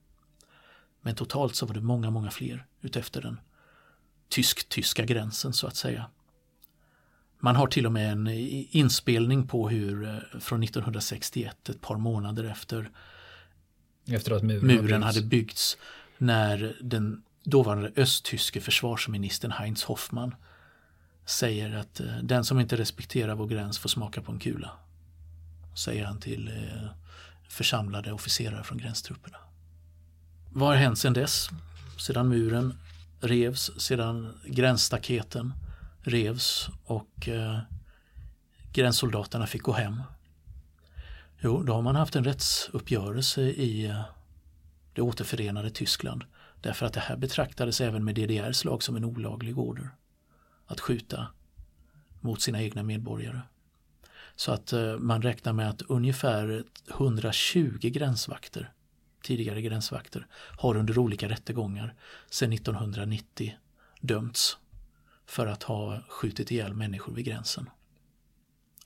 Men 1.00 1.14
totalt 1.14 1.54
så 1.54 1.66
var 1.66 1.74
det 1.74 1.80
många, 1.80 2.10
många 2.10 2.30
fler 2.30 2.66
utefter 2.80 3.22
den 3.22 3.40
tysk-tyska 4.28 5.04
gränsen 5.04 5.52
så 5.52 5.66
att 5.66 5.76
säga. 5.76 6.10
Man 7.44 7.56
har 7.56 7.66
till 7.66 7.86
och 7.86 7.92
med 7.92 8.12
en 8.12 8.28
inspelning 8.70 9.46
på 9.46 9.68
hur 9.68 10.04
eh, 10.04 10.40
från 10.40 10.62
1961, 10.62 11.68
ett 11.68 11.80
par 11.80 11.96
månader 11.96 12.44
efter, 12.44 12.90
efter 14.06 14.32
att 14.32 14.42
muren, 14.42 14.66
muren 14.66 15.02
hade 15.02 15.22
byggts, 15.22 15.76
när 16.18 16.76
den 16.80 17.22
dåvarande 17.42 17.92
östtyske 17.96 18.60
försvarsministern 18.60 19.50
Heinz 19.50 19.84
Hoffmann 19.84 20.34
säger 21.26 21.76
att 21.76 22.00
eh, 22.00 22.06
den 22.22 22.44
som 22.44 22.60
inte 22.60 22.76
respekterar 22.76 23.34
vår 23.34 23.46
gräns 23.46 23.78
får 23.78 23.88
smaka 23.88 24.22
på 24.22 24.32
en 24.32 24.38
kula. 24.38 24.70
Säger 25.76 26.04
han 26.04 26.20
till 26.20 26.48
eh, 26.48 26.90
församlade 27.48 28.12
officerare 28.12 28.64
från 28.64 28.78
gränstrupperna. 28.78 29.38
Vad 30.52 30.68
har 30.68 30.76
hänt 30.76 30.98
sedan 30.98 31.12
dess? 31.12 31.48
Sedan 31.98 32.28
muren 32.28 32.78
revs, 33.20 33.80
sedan 33.80 34.38
gränsstaketen 34.44 35.52
revs 36.04 36.68
och 36.84 37.28
eh, 37.28 37.58
gränssoldaterna 38.72 39.46
fick 39.46 39.62
gå 39.62 39.72
hem. 39.72 40.02
Jo, 41.40 41.62
då 41.62 41.72
har 41.72 41.82
man 41.82 41.96
haft 41.96 42.16
en 42.16 42.24
rättsuppgörelse 42.24 43.42
i 43.42 43.86
eh, 43.86 44.02
det 44.92 45.02
återförenade 45.02 45.70
Tyskland. 45.70 46.24
Därför 46.60 46.86
att 46.86 46.92
det 46.92 47.00
här 47.00 47.16
betraktades 47.16 47.80
även 47.80 48.04
med 48.04 48.14
DDRs 48.14 48.64
lag 48.64 48.82
som 48.82 48.96
en 48.96 49.04
olaglig 49.04 49.58
order. 49.58 49.90
Att 50.66 50.80
skjuta 50.80 51.26
mot 52.20 52.42
sina 52.42 52.62
egna 52.62 52.82
medborgare. 52.82 53.40
Så 54.36 54.52
att 54.52 54.72
eh, 54.72 54.98
man 54.98 55.22
räknar 55.22 55.52
med 55.52 55.68
att 55.68 55.82
ungefär 55.82 56.64
120 56.90 57.78
gränsvakter, 57.80 58.72
tidigare 59.22 59.62
gränsvakter, 59.62 60.26
har 60.30 60.76
under 60.76 60.98
olika 60.98 61.28
rättegångar 61.28 61.94
sedan 62.30 62.52
1990 62.52 63.54
dömts 64.00 64.58
för 65.26 65.46
att 65.46 65.62
ha 65.62 65.98
skjutit 66.08 66.50
ihjäl 66.50 66.74
människor 66.74 67.12
vid 67.12 67.24
gränsen. 67.24 67.70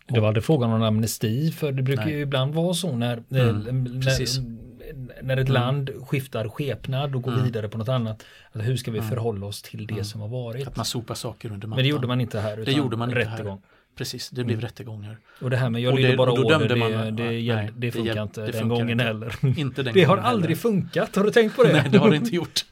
Det 0.09 0.21
var 0.21 0.29
aldrig 0.29 0.45
frågan 0.45 0.73
om 0.73 0.83
amnesti 0.83 1.53
för 1.53 1.73
det 1.73 1.83
brukar 1.83 2.05
Nej. 2.05 2.15
ju 2.15 2.21
ibland 2.21 2.55
vara 2.55 2.75
så 2.75 2.97
när, 2.97 3.13
mm, 3.13 3.25
när, 3.31 5.23
när 5.23 5.37
ett 5.37 5.49
mm. 5.49 5.53
land 5.53 5.91
skiftar 6.07 6.49
skepnad 6.49 7.17
och 7.17 7.23
går 7.23 7.33
mm. 7.33 7.45
vidare 7.45 7.69
på 7.69 7.79
något 7.79 7.89
annat. 7.89 8.25
Alltså 8.53 8.71
hur 8.71 8.77
ska 8.77 8.91
vi 8.91 8.99
mm. 8.99 9.11
förhålla 9.11 9.47
oss 9.47 9.63
till 9.63 9.87
det 9.87 9.93
mm. 9.93 10.05
som 10.05 10.21
har 10.21 10.29
varit? 10.29 10.69
Att 10.69 10.77
man 10.77 10.85
sopar 10.85 11.15
saker 11.15 11.53
under 11.53 11.69
mattan. 11.69 11.77
Men 11.77 11.85
det 11.85 11.89
gjorde 11.89 12.07
man 12.07 12.21
inte 12.21 12.41
här. 12.41 12.57
det 12.57 12.73
gjorde 12.73 12.97
man 12.97 13.11
inte 13.11 13.21
rättegång. 13.21 13.63
här. 13.63 13.78
Precis, 13.99 14.31
det 14.31 14.45
blev 14.45 14.59
mm. 14.59 14.69
rättegångar. 14.69 15.19
Och 15.41 15.51
det 15.51 15.57
här 15.57 15.71
med 15.71 15.81
jag 15.81 15.97
lydde 15.97 16.17
bara 16.17 16.33
order, 16.33 16.69
det, 16.69 16.77
man, 16.77 16.91
det, 16.91 17.11
det, 17.11 17.55
nej, 17.55 17.71
det 17.77 17.91
funkar 17.91 18.15
det, 18.15 18.23
inte 18.23 18.47
det 18.47 18.53
den 18.53 18.69
gången 18.69 18.91
inte. 18.91 19.05
heller. 19.05 19.35
Inte 19.59 19.83
den 19.83 19.95
det 19.95 20.05
har 20.05 20.17
aldrig 20.17 20.57
heller. 20.57 20.61
funkat, 20.61 21.17
har 21.17 21.25
du 21.25 21.31
tänkt 21.31 21.57
på 21.57 21.63
det? 21.63 21.73
Nej, 21.73 21.89
det 21.91 21.99
har 21.99 22.11
det 22.11 22.17
inte 22.17 22.35
gjort. 22.37 22.65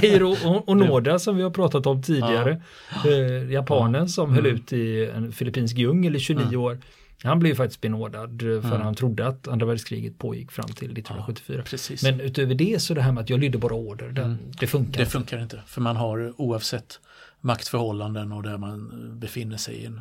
Hiro 0.00 0.36
och, 0.48 0.68
och 0.68 0.76
Noda 0.86 1.18
som 1.18 1.36
vi 1.36 1.42
har 1.42 1.50
pratat 1.50 1.86
om 1.86 2.02
tidigare, 2.02 2.62
ja. 3.04 3.10
eh, 3.10 3.52
japanen 3.52 4.00
ja. 4.02 4.08
som 4.08 4.30
mm. 4.30 4.44
höll 4.44 4.54
ut 4.54 4.72
i 4.72 5.10
en 5.16 5.32
filippinsk 5.32 5.76
djungel 5.76 6.16
i 6.16 6.20
29 6.20 6.46
mm. 6.46 6.60
år. 6.60 6.78
Han 7.22 7.38
blev 7.38 7.54
faktiskt 7.54 7.80
benådad 7.80 8.40
för 8.40 8.58
mm. 8.58 8.80
han 8.80 8.94
trodde 8.94 9.26
att 9.26 9.48
andra 9.48 9.66
världskriget 9.66 10.18
pågick 10.18 10.52
fram 10.52 10.68
till 10.68 10.98
1974. 10.98 11.62
Ja, 11.72 11.96
Men 12.02 12.20
utöver 12.20 12.54
det 12.54 12.82
så 12.82 12.94
det 12.94 13.02
här 13.02 13.12
med 13.12 13.22
att 13.22 13.30
jag 13.30 13.40
lydde 13.40 13.58
bara 13.58 13.74
order, 13.74 14.08
den, 14.08 14.24
mm. 14.24 14.38
det 14.60 14.66
funkar 14.66 14.92
Det 14.92 15.00
inte. 15.00 15.10
funkar 15.12 15.42
inte, 15.42 15.62
för 15.66 15.80
man 15.80 15.96
har 15.96 16.32
oavsett 16.36 17.00
maktförhållanden 17.40 18.32
och 18.32 18.42
där 18.42 18.58
man 18.58 18.90
befinner 19.18 19.56
sig 19.56 19.74
i 19.74 19.86
en 19.86 20.00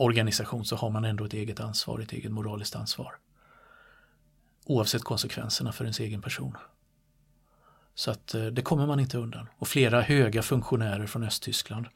organisation 0.00 0.64
så 0.64 0.76
har 0.76 0.90
man 0.90 1.04
ändå 1.04 1.24
ett 1.24 1.34
eget 1.34 1.60
ansvar, 1.60 2.00
ett 2.00 2.12
eget 2.12 2.32
moraliskt 2.32 2.76
ansvar. 2.76 3.14
Oavsett 4.64 5.04
konsekvenserna 5.04 5.72
för 5.72 5.84
ens 5.84 6.00
egen 6.00 6.22
person. 6.22 6.56
Så 7.94 8.10
att 8.10 8.34
eh, 8.34 8.46
det 8.46 8.62
kommer 8.62 8.86
man 8.86 9.00
inte 9.00 9.18
undan. 9.18 9.48
Och 9.58 9.68
flera 9.68 10.00
höga 10.00 10.42
funktionärer 10.42 11.06
från 11.06 11.24
Östtyskland 11.24 11.86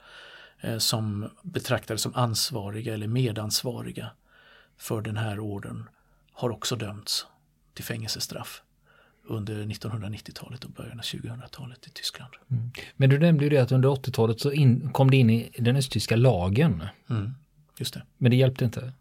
eh, 0.61 0.79
som 0.79 1.31
betraktades 1.43 2.03
som 2.03 2.15
ansvariga 2.15 2.95
eller 2.95 3.07
medansvariga 3.07 4.11
för 4.77 5.01
den 5.01 5.17
här 5.17 5.39
orden 5.41 5.89
har 6.33 6.51
också 6.51 6.77
dömts 6.77 7.27
till 7.75 7.85
fängelsestraff 7.85 8.63
under 9.25 9.65
1990-talet 9.65 10.65
och 10.65 10.71
början 10.71 10.99
av 10.99 11.05
2000-talet 11.05 11.87
i 11.87 11.91
Tyskland. 11.91 12.33
Mm. 12.51 12.71
Men 12.97 13.11
du 13.11 13.19
nämnde 13.19 13.45
ju 13.45 13.51
det 13.51 13.59
att 13.59 13.73
under 13.73 13.89
80-talet 13.89 14.41
så 14.41 14.53
in, 14.53 14.93
kom 14.93 15.11
det 15.11 15.17
in 15.17 15.31
i 15.31 15.51
den 15.59 15.77
östtyska 15.77 16.17
lagen. 16.17 16.87
Mm. 17.11 17.35
Just 17.79 17.95
det. 17.95 18.03
Men 18.19 18.31
det 18.31 18.37
hjälpte 18.37 18.65
inte? 18.65 18.93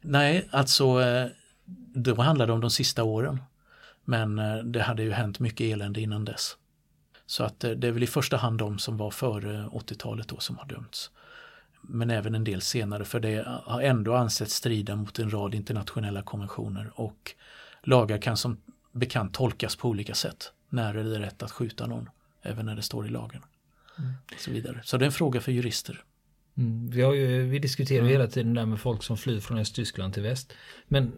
Nej, 0.00 0.48
alltså 0.50 1.02
eh, 1.02 1.26
det 1.94 2.22
handlade 2.22 2.52
om 2.52 2.60
de 2.60 2.70
sista 2.70 3.02
åren. 3.02 3.40
Men 4.04 4.38
eh, 4.38 4.56
det 4.56 4.82
hade 4.82 5.02
ju 5.02 5.12
hänt 5.12 5.38
mycket 5.38 5.64
elände 5.64 6.00
innan 6.00 6.24
dess. 6.24 6.56
Så 7.26 7.44
att 7.44 7.64
eh, 7.64 7.70
det 7.70 7.88
är 7.88 7.92
väl 7.92 8.02
i 8.02 8.06
första 8.06 8.36
hand 8.36 8.58
de 8.58 8.78
som 8.78 8.96
var 8.96 9.10
före 9.10 9.66
80-talet 9.66 10.28
då 10.28 10.38
som 10.38 10.58
har 10.58 10.66
dömts. 10.66 11.10
Men 11.82 12.10
även 12.10 12.34
en 12.34 12.44
del 12.44 12.60
senare 12.60 13.04
för 13.04 13.20
det 13.20 13.62
har 13.64 13.80
ändå 13.80 14.14
ansetts 14.14 14.54
strida 14.54 14.96
mot 14.96 15.18
en 15.18 15.30
rad 15.30 15.54
internationella 15.54 16.22
konventioner 16.22 16.92
och 16.94 17.32
lagar 17.82 18.18
kan 18.18 18.36
som 18.36 18.60
bekant 18.92 19.34
tolkas 19.34 19.76
på 19.76 19.88
olika 19.88 20.14
sätt. 20.14 20.52
När 20.68 20.94
är 20.94 21.04
det 21.04 21.18
rätt 21.18 21.42
att 21.42 21.50
skjuta 21.50 21.86
någon? 21.86 22.08
Även 22.42 22.66
när 22.66 22.76
det 22.76 22.82
står 22.82 23.06
i 23.06 23.08
lagen. 23.08 23.42
Mm. 23.98 24.12
så, 24.38 24.50
vidare. 24.50 24.80
så 24.84 24.96
det 24.96 25.04
är 25.04 25.06
en 25.06 25.12
fråga 25.12 25.40
för 25.40 25.52
jurister. 25.52 26.04
Mm, 26.58 26.90
vi, 26.90 27.00
ju, 27.00 27.42
vi 27.42 27.58
diskuterar 27.58 28.00
mm. 28.00 28.12
hela 28.12 28.26
tiden 28.26 28.54
där 28.54 28.66
med 28.66 28.80
folk 28.80 29.02
som 29.02 29.16
flyr 29.16 29.40
från 29.40 29.58
Östtyskland 29.58 30.14
till 30.14 30.22
väst. 30.22 30.52
Men 30.88 31.12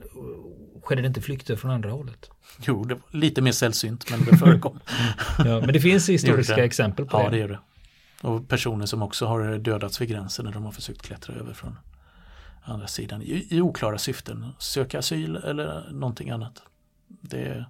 skedde 0.83 1.03
det 1.03 1.09
inte 1.09 1.21
flykter 1.21 1.57
från 1.57 1.71
andra 1.71 1.91
hållet? 1.91 2.31
Jo, 2.67 2.85
det 2.85 2.95
var 2.95 3.03
lite 3.11 3.43
mer 3.43 3.53
sällsynt 3.53 4.11
men 4.11 4.25
det 4.25 4.37
förekom. 4.37 4.81
ja, 5.39 5.61
men 5.61 5.73
det 5.73 5.81
finns 5.81 6.09
historiska 6.09 6.57
det 6.57 6.65
exempel 6.65 7.07
på 7.07 7.17
ja, 7.17 7.19
det. 7.19 7.25
Ja, 7.25 7.31
det 7.31 7.39
gör 7.39 7.49
det. 7.49 7.61
Och 8.29 8.49
personer 8.49 8.87
som 8.87 9.03
också 9.03 9.27
har 9.27 9.59
dödats 9.59 10.01
vid 10.01 10.09
gränsen 10.09 10.45
när 10.45 10.53
de 10.53 10.65
har 10.65 10.73
försökt 10.73 11.03
klättra 11.03 11.35
över 11.35 11.55
från 11.55 11.79
andra 12.63 12.87
sidan 12.87 13.23
i, 13.23 13.47
i 13.51 13.61
oklara 13.61 13.99
syften. 13.99 14.47
Söka 14.59 14.99
asyl 14.99 15.37
eller 15.37 15.91
någonting 15.93 16.31
annat. 16.31 16.63
Det, 17.09 17.65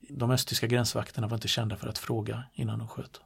de 0.00 0.30
östtyska 0.30 0.66
gränsvakterna 0.66 1.26
var 1.26 1.36
inte 1.36 1.48
kända 1.48 1.76
för 1.76 1.88
att 1.88 1.98
fråga 1.98 2.42
innan 2.54 2.78
de 2.78 2.88
sköt. 2.88 3.20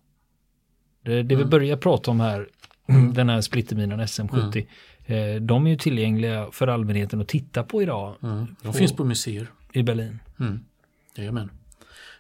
Det, 1.03 1.23
det 1.23 1.23
vi 1.23 1.35
mm. 1.35 1.51
börjar 1.51 1.77
prata 1.77 2.11
om 2.11 2.21
här 2.21 2.37
Mm. 2.39 2.49
Den 2.89 3.29
här 3.29 3.41
splitterminan 3.41 4.01
SM70. 4.01 4.67
Mm. 5.07 5.37
Eh, 5.37 5.41
de 5.43 5.67
är 5.67 5.71
ju 5.71 5.77
tillgängliga 5.77 6.49
för 6.53 6.67
allmänheten 6.67 7.21
att 7.21 7.29
titta 7.29 7.63
på 7.63 7.83
idag. 7.83 8.15
Mm. 8.23 8.57
De 8.63 8.69
på, 8.69 8.73
finns 8.73 8.93
på 8.93 9.05
museer. 9.05 9.47
I 9.73 9.83
Berlin. 9.83 10.19
Mm. 10.41 10.65
Jajamän. 11.15 11.51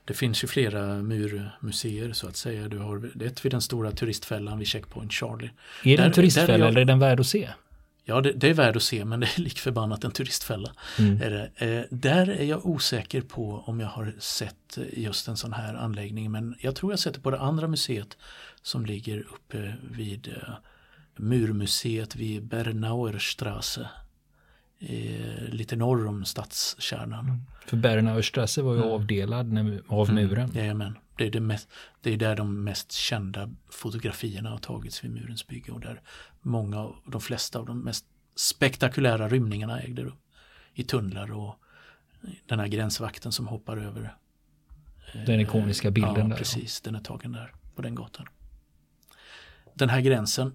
Det 0.04 0.14
finns 0.14 0.44
ju 0.44 0.48
flera 0.48 1.02
murmuseer 1.02 2.12
så 2.12 2.28
att 2.28 2.37
säga. 2.37 2.68
Du 2.68 2.78
har 2.78 3.22
ett 3.22 3.44
vid 3.44 3.52
den 3.52 3.61
stora 3.61 3.92
turistfällan 3.92 4.59
vid 4.59 4.68
Checkpoint 4.68 5.12
Charlie. 5.12 5.50
Är 5.85 5.96
det 5.96 6.02
en 6.02 6.12
turistfälla 6.12 6.59
jag, 6.59 6.68
eller 6.68 6.81
är 6.81 6.85
den 6.85 6.98
värd 6.98 7.20
att 7.20 7.26
se? 7.26 7.48
Ja, 8.04 8.20
det, 8.20 8.33
det, 8.33 8.50
är 8.50 8.54
värd 8.54 8.76
att 8.76 8.83
se 8.83 9.04
men 9.04 9.20
det 9.20 9.26
är 9.26 9.40
lik 9.40 9.59
förbannat 9.59 10.04
en 10.04 10.11
turistfälla. 10.11 10.72
Mm. 10.98 11.22
Är 11.22 11.31
det. 11.31 11.66
Eh, 11.66 11.85
där 11.90 12.31
är 12.31 12.44
jag 12.44 12.66
osäker 12.66 13.20
på 13.20 13.62
om 13.66 13.81
jag 13.81 13.88
har 13.88 14.12
sett 14.18 14.78
just 14.92 15.28
en 15.28 15.37
sån 15.37 15.52
här 15.52 15.74
anläggning 15.74 16.31
men 16.31 16.54
jag 16.61 16.76
tror 16.76 16.92
jag 16.92 16.98
sett 16.98 17.14
det 17.14 17.20
på 17.20 17.31
det 17.31 17.40
andra 17.40 17.68
museet 17.68 18.16
som 18.62 18.86
ligger 18.86 19.20
uppe 19.20 19.74
vid 19.90 20.28
eh, 20.28 20.54
Murmuseet 21.16 22.16
vid 22.16 22.44
Bernauerstrasse. 22.44 23.88
Eh, 24.78 25.48
lite 25.48 25.76
norr 25.76 26.06
om 26.06 26.24
stadskärnan. 26.24 27.24
Mm. 27.24 27.40
För 27.66 27.76
Bernauerstrasse 27.76 28.62
var 28.62 28.74
ju 28.74 28.80
mm. 28.80 28.92
avdelad 28.92 29.46
av 29.88 30.10
mm. 30.10 30.24
muren. 30.24 30.44
Mm, 30.44 30.56
jajamän. 30.56 30.98
Det 31.16 31.26
är, 31.26 31.30
det, 31.30 31.40
mest, 31.40 31.68
det 32.00 32.12
är 32.12 32.16
där 32.16 32.36
de 32.36 32.64
mest 32.64 32.92
kända 32.92 33.50
fotografierna 33.70 34.50
har 34.50 34.58
tagits 34.58 35.04
vid 35.04 35.10
murens 35.10 35.46
bygge 35.46 35.72
och 35.72 35.80
där 35.80 36.00
många, 36.40 36.90
de 37.06 37.20
flesta 37.20 37.58
av 37.58 37.66
de 37.66 37.80
mest 37.80 38.06
spektakulära 38.34 39.28
rymningarna 39.28 39.80
ägde 39.80 40.02
rum. 40.02 40.16
I 40.74 40.84
tunnlar 40.84 41.32
och 41.32 41.54
den 42.46 42.60
här 42.60 42.66
gränsvakten 42.66 43.32
som 43.32 43.48
hoppar 43.48 43.76
över. 43.76 44.16
Den 45.26 45.40
ikoniska 45.40 45.90
bilden 45.90 46.14
ja, 46.16 46.24
där. 46.24 46.36
precis. 46.36 46.80
Den 46.80 46.94
är 46.94 47.00
tagen 47.00 47.32
där 47.32 47.54
på 47.74 47.82
den 47.82 47.94
gatan 47.94 48.26
den 49.78 49.88
här 49.88 50.00
gränsen. 50.00 50.52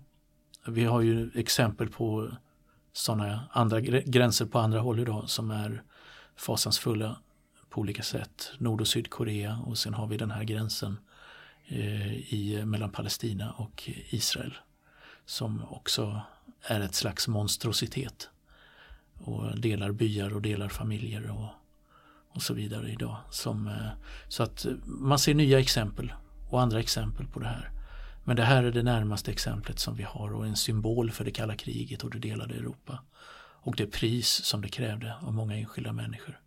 Vi 0.67 0.85
har 0.85 1.01
ju 1.01 1.31
exempel 1.35 1.89
på 1.89 2.31
sådana 2.93 3.49
andra 3.51 3.81
gränser 3.81 4.45
på 4.45 4.59
andra 4.59 4.79
håll 4.79 4.99
idag 4.99 5.29
som 5.29 5.51
är 5.51 5.83
fasansfulla 6.35 7.17
på 7.69 7.81
olika 7.81 8.03
sätt. 8.03 8.51
Nord 8.57 8.81
och 8.81 8.87
Sydkorea 8.87 9.59
och 9.65 9.77
sen 9.77 9.93
har 9.93 10.07
vi 10.07 10.17
den 10.17 10.31
här 10.31 10.43
gränsen 10.43 10.97
eh, 11.67 12.13
i, 12.13 12.61
mellan 12.65 12.91
Palestina 12.91 13.51
och 13.51 13.89
Israel 14.09 14.53
som 15.25 15.63
också 15.69 16.21
är 16.61 16.79
ett 16.79 16.95
slags 16.95 17.27
monstrositet 17.27 18.29
och 19.13 19.59
delar 19.59 19.91
byar 19.91 20.33
och 20.33 20.41
delar 20.41 20.69
familjer 20.69 21.31
och, 21.31 21.49
och 22.29 22.41
så 22.41 22.53
vidare 22.53 22.91
idag. 22.91 23.17
Som, 23.29 23.67
eh, 23.67 23.87
så 24.27 24.43
att 24.43 24.65
man 24.85 25.19
ser 25.19 25.33
nya 25.33 25.59
exempel 25.59 26.13
och 26.49 26.61
andra 26.61 26.79
exempel 26.79 27.27
på 27.27 27.39
det 27.39 27.47
här. 27.47 27.69
Men 28.23 28.35
det 28.35 28.43
här 28.43 28.63
är 28.63 28.71
det 28.71 28.83
närmaste 28.83 29.31
exemplet 29.31 29.79
som 29.79 29.95
vi 29.95 30.03
har 30.03 30.33
och 30.33 30.45
en 30.45 30.55
symbol 30.55 31.11
för 31.11 31.25
det 31.25 31.31
kalla 31.31 31.55
kriget 31.55 32.03
och 32.03 32.09
det 32.09 32.19
delade 32.19 32.55
Europa. 32.55 32.99
Och 33.65 33.75
det 33.75 33.87
pris 33.87 34.27
som 34.29 34.61
det 34.61 34.69
krävde 34.69 35.15
av 35.21 35.33
många 35.33 35.55
enskilda 35.55 35.93
människor. 35.93 36.39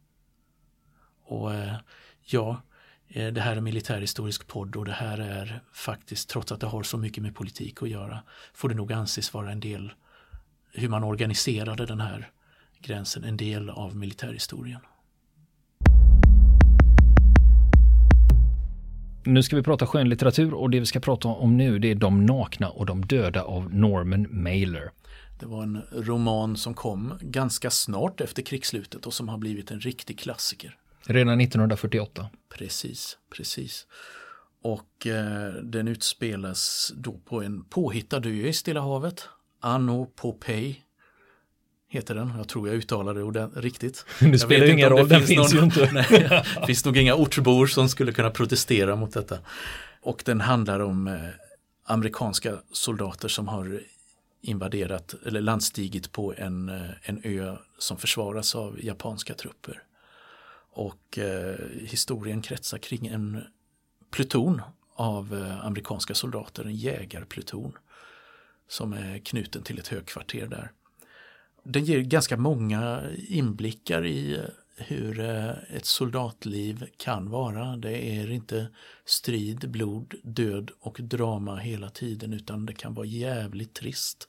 Och 1.24 1.54
eh, 1.54 1.76
ja, 2.22 2.62
eh, 3.08 3.32
det 3.32 3.40
här 3.40 3.56
är 3.56 3.60
militärhistorisk 3.60 4.46
podd 4.46 4.76
och 4.76 4.84
det 4.84 4.92
här 4.92 5.18
är 5.18 5.60
faktiskt, 5.72 6.28
trots 6.28 6.52
att 6.52 6.60
det 6.60 6.66
har 6.66 6.82
så 6.82 6.98
mycket 6.98 7.22
med 7.22 7.34
politik 7.34 7.82
att 7.82 7.88
göra, 7.88 8.22
får 8.54 8.68
det 8.68 8.74
nog 8.74 8.92
anses 8.92 9.34
vara 9.34 9.52
en 9.52 9.60
del 9.60 9.92
hur 10.72 10.88
man 10.88 11.04
organiserade 11.04 11.86
den 11.86 12.00
här 12.00 12.30
gränsen 12.80 13.24
en 13.24 13.36
del 13.36 13.70
av 13.70 13.96
militärhistorien. 13.96 14.80
Nu 19.26 19.42
ska 19.42 19.56
vi 19.56 19.62
prata 19.62 19.86
skönlitteratur 19.86 20.54
och 20.54 20.70
det 20.70 20.80
vi 20.80 20.86
ska 20.86 21.00
prata 21.00 21.28
om 21.28 21.56
nu 21.56 21.78
det 21.78 21.90
är 21.90 21.94
De 21.94 22.26
nakna 22.26 22.70
och 22.70 22.86
de 22.86 23.06
döda 23.06 23.42
av 23.42 23.74
Norman 23.74 24.26
Mailer. 24.30 24.90
Det 25.40 25.46
var 25.46 25.62
en 25.62 25.82
roman 25.92 26.56
som 26.56 26.74
kom 26.74 27.18
ganska 27.20 27.70
snart 27.70 28.20
efter 28.20 28.42
krigsslutet 28.42 29.06
och 29.06 29.14
som 29.14 29.28
har 29.28 29.38
blivit 29.38 29.70
en 29.70 29.80
riktig 29.80 30.18
klassiker. 30.18 30.78
Redan 31.06 31.40
1948. 31.40 32.26
Precis, 32.58 33.18
precis. 33.36 33.86
Och 34.62 35.06
eh, 35.06 35.52
den 35.62 35.88
utspelas 35.88 36.92
då 36.96 37.12
på 37.12 37.42
en 37.42 37.64
påhittad 37.64 38.26
ö 38.26 38.48
i 38.48 38.52
Stilla 38.52 38.80
havet. 38.80 39.28
Anno 39.60 40.06
Popey 40.06 40.74
heter 41.96 42.14
den. 42.14 42.32
Jag 42.38 42.48
tror 42.48 42.68
jag 42.68 42.76
uttalade 42.76 43.32
det 43.32 43.50
riktigt. 43.54 44.04
Det 44.20 44.38
spelar 44.38 44.66
ingen 44.66 44.90
roll, 44.90 45.08
den 45.08 45.22
finns 45.22 45.54
någon, 45.54 45.60
ju 45.60 45.64
inte. 45.64 45.90
nej, 46.10 46.44
det 46.60 46.66
finns 46.66 46.84
nog 46.84 46.96
inga 46.96 47.14
ortsbor 47.14 47.66
som 47.66 47.88
skulle 47.88 48.12
kunna 48.12 48.30
protestera 48.30 48.96
mot 48.96 49.12
detta. 49.12 49.38
Och 50.00 50.22
den 50.24 50.40
handlar 50.40 50.80
om 50.80 51.06
eh, 51.06 51.14
amerikanska 51.84 52.54
soldater 52.72 53.28
som 53.28 53.48
har 53.48 53.80
invaderat 54.40 55.14
eller 55.26 55.40
landstigit 55.40 56.12
på 56.12 56.34
en, 56.36 56.68
eh, 56.68 56.90
en 57.02 57.20
ö 57.24 57.56
som 57.78 57.96
försvaras 57.96 58.54
av 58.54 58.84
japanska 58.84 59.34
trupper. 59.34 59.82
Och 60.72 61.18
eh, 61.18 61.56
historien 61.80 62.42
kretsar 62.42 62.78
kring 62.78 63.06
en 63.06 63.44
pluton 64.10 64.62
av 64.94 65.34
eh, 65.34 65.66
amerikanska 65.66 66.14
soldater, 66.14 66.64
en 66.64 66.74
jägarpluton 66.74 67.72
som 68.68 68.92
är 68.92 69.18
knuten 69.18 69.62
till 69.62 69.78
ett 69.78 69.88
högkvarter 69.88 70.46
där. 70.46 70.70
Den 71.68 71.84
ger 71.84 72.00
ganska 72.00 72.36
många 72.36 73.02
inblickar 73.28 74.06
i 74.06 74.40
hur 74.76 75.20
eh, 75.20 75.50
ett 75.76 75.84
soldatliv 75.84 76.86
kan 76.96 77.30
vara. 77.30 77.76
Det 77.76 78.18
är 78.18 78.30
inte 78.30 78.68
strid, 79.04 79.70
blod, 79.70 80.14
död 80.22 80.70
och 80.80 81.00
drama 81.02 81.56
hela 81.56 81.90
tiden 81.90 82.32
utan 82.32 82.66
det 82.66 82.72
kan 82.72 82.94
vara 82.94 83.06
jävligt 83.06 83.74
trist 83.74 84.28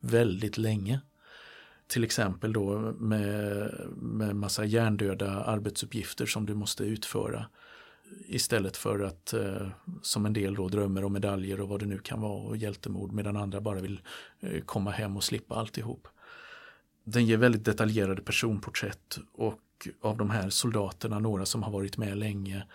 väldigt 0.00 0.58
länge. 0.58 1.00
Till 1.86 2.04
exempel 2.04 2.52
då 2.52 2.78
med, 2.98 3.70
med 3.96 4.36
massa 4.36 4.64
hjärndöda 4.64 5.30
arbetsuppgifter 5.30 6.26
som 6.26 6.46
du 6.46 6.54
måste 6.54 6.84
utföra. 6.84 7.46
Istället 8.26 8.76
för 8.76 9.00
att 9.00 9.32
eh, 9.32 9.68
som 10.02 10.26
en 10.26 10.32
del 10.32 10.54
då 10.54 10.68
drömmer 10.68 11.04
om 11.04 11.12
medaljer 11.12 11.60
och 11.60 11.68
vad 11.68 11.80
det 11.80 11.86
nu 11.86 11.98
kan 11.98 12.20
vara 12.20 12.42
och 12.42 12.56
hjältemod 12.56 13.12
medan 13.12 13.36
andra 13.36 13.60
bara 13.60 13.80
vill 13.80 14.00
eh, 14.40 14.60
komma 14.60 14.90
hem 14.90 15.16
och 15.16 15.24
slippa 15.24 15.54
alltihop. 15.54 16.08
Den 17.04 17.26
ger 17.26 17.36
väldigt 17.36 17.64
detaljerade 17.64 18.22
personporträtt 18.22 19.18
och 19.32 19.60
av 20.00 20.16
de 20.16 20.30
här 20.30 20.50
soldaterna, 20.50 21.18
några 21.18 21.46
som 21.46 21.62
har 21.62 21.70
varit 21.70 21.96
med 21.96 22.18
länge 22.18 22.66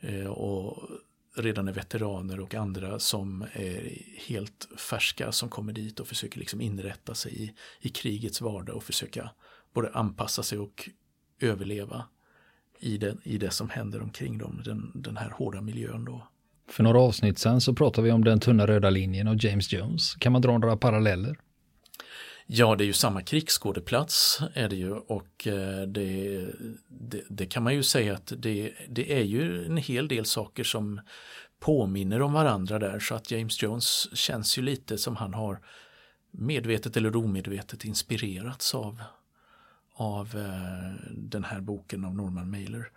eh, 0.00 0.26
och 0.26 0.88
redan 1.36 1.68
är 1.68 1.72
veteraner 1.72 2.40
och 2.40 2.54
andra 2.54 2.98
som 2.98 3.42
är 3.52 4.02
helt 4.28 4.68
färska 4.90 5.32
som 5.32 5.48
kommer 5.48 5.72
dit 5.72 6.00
och 6.00 6.06
försöker 6.06 6.38
liksom 6.38 6.60
inrätta 6.60 7.14
sig 7.14 7.42
i, 7.42 7.54
i 7.80 7.88
krigets 7.88 8.40
vardag 8.40 8.76
och 8.76 8.84
försöka 8.84 9.30
både 9.74 9.90
anpassa 9.90 10.42
sig 10.42 10.58
och 10.58 10.90
överleva 11.40 12.04
i 12.78 12.98
det, 12.98 13.16
i 13.22 13.38
det 13.38 13.50
som 13.50 13.70
händer 13.70 14.02
omkring 14.02 14.38
dem, 14.38 14.62
den, 14.64 14.90
den 14.94 15.16
här 15.16 15.30
hårda 15.30 15.60
miljön 15.60 16.04
då. 16.04 16.28
För 16.68 16.82
några 16.82 17.00
avsnitt 17.00 17.38
sen 17.38 17.60
så 17.60 17.74
pratade 17.74 18.04
vi 18.04 18.12
om 18.12 18.24
den 18.24 18.40
tunna 18.40 18.66
röda 18.66 18.90
linjen 18.90 19.28
och 19.28 19.36
James 19.44 19.72
Jones. 19.72 20.14
Kan 20.14 20.32
man 20.32 20.42
dra 20.42 20.58
några 20.58 20.76
paralleller? 20.76 21.38
Ja, 22.46 22.76
det 22.76 22.84
är 22.84 22.86
ju 22.86 22.92
samma 22.92 23.22
krigsskådeplats 23.22 24.40
är 24.54 24.68
det 24.68 24.76
ju 24.76 24.92
och 24.92 25.46
eh, 25.46 25.82
det, 25.86 26.46
det, 26.88 27.22
det, 27.28 27.46
kan 27.46 27.62
man 27.62 27.74
ju 27.74 27.82
säga 27.82 28.14
att 28.14 28.32
det, 28.36 28.72
det 28.88 29.18
är 29.18 29.24
ju 29.24 29.66
en 29.66 29.76
hel 29.76 30.08
del 30.08 30.24
saker 30.24 30.64
som 30.64 31.00
påminner 31.60 32.22
om 32.22 32.32
varandra 32.32 32.78
där 32.78 33.00
så 33.00 33.14
att 33.14 33.30
James 33.30 33.62
Jones 33.62 34.16
känns 34.16 34.58
ju 34.58 34.62
lite 34.62 34.98
som 34.98 35.16
han 35.16 35.34
har 35.34 35.60
medvetet 36.30 36.96
eller 36.96 37.16
omedvetet 37.16 37.84
inspirerats 37.84 38.74
av, 38.74 39.02
av 39.94 40.26
eh, 40.36 41.10
den 41.10 41.44
här 41.44 41.60
boken 41.60 42.04
av 42.04 42.14
Norman 42.14 42.50
Mailer. 42.50 42.90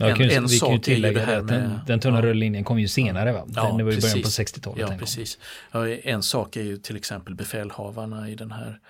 Ja, 0.00 0.08
en, 0.08 0.30
en 0.30 0.48
ju 0.48 0.78
tillägga 0.78 1.26
det 1.26 1.42
med, 1.42 1.44
den, 1.44 1.80
den 1.86 2.00
tunna 2.00 2.16
ja, 2.18 2.22
röda 2.22 2.34
linjen 2.34 2.64
kom 2.64 2.78
ju 2.78 2.88
senare 2.88 3.32
va? 3.32 3.44
Den 3.46 3.54
ja, 3.54 3.72
var 3.72 3.78
ju 3.78 4.00
början 4.00 4.22
på 4.22 4.28
60-talet. 4.28 4.90
Ja, 4.90 4.96
precis. 4.98 5.38
Ja, 5.72 5.88
en 5.88 6.22
sak 6.22 6.56
är 6.56 6.62
ju 6.62 6.76
till 6.76 6.96
exempel 6.96 7.34
befälhavarna 7.34 8.28
i 8.28 8.34
den 8.34 8.52
här 8.52 8.80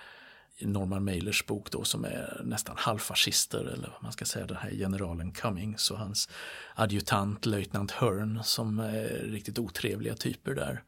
Norman 0.59 1.05
Mailers 1.05 1.45
bok 1.45 1.71
då 1.71 1.83
som 1.83 2.05
är 2.05 2.41
nästan 2.43 2.75
halvfascister 2.77 3.59
eller 3.59 3.89
vad 3.89 4.03
man 4.03 4.11
ska 4.11 4.25
säga 4.25 4.45
den 4.45 4.57
här 4.57 4.71
generalen 4.71 5.31
Cummings 5.31 5.91
och 5.91 5.97
hans 5.97 6.29
adjutant 6.75 7.45
löjtnant 7.45 7.91
Hearn 7.91 8.39
som 8.43 8.79
är 8.79 9.07
riktigt 9.25 9.59
otrevliga 9.59 10.15
typer 10.15 10.55
där. 10.55 10.83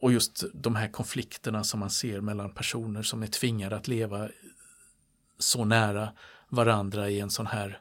Och 0.00 0.12
just 0.12 0.44
de 0.54 0.76
här 0.76 0.88
konflikterna 0.88 1.64
som 1.64 1.80
man 1.80 1.90
ser 1.90 2.20
mellan 2.20 2.50
personer 2.50 3.02
som 3.02 3.22
är 3.22 3.26
tvingade 3.26 3.76
att 3.76 3.88
leva 3.88 4.28
så 5.38 5.64
nära 5.64 6.12
varandra 6.48 7.10
i 7.10 7.20
en 7.20 7.30
sån 7.30 7.46
här 7.46 7.80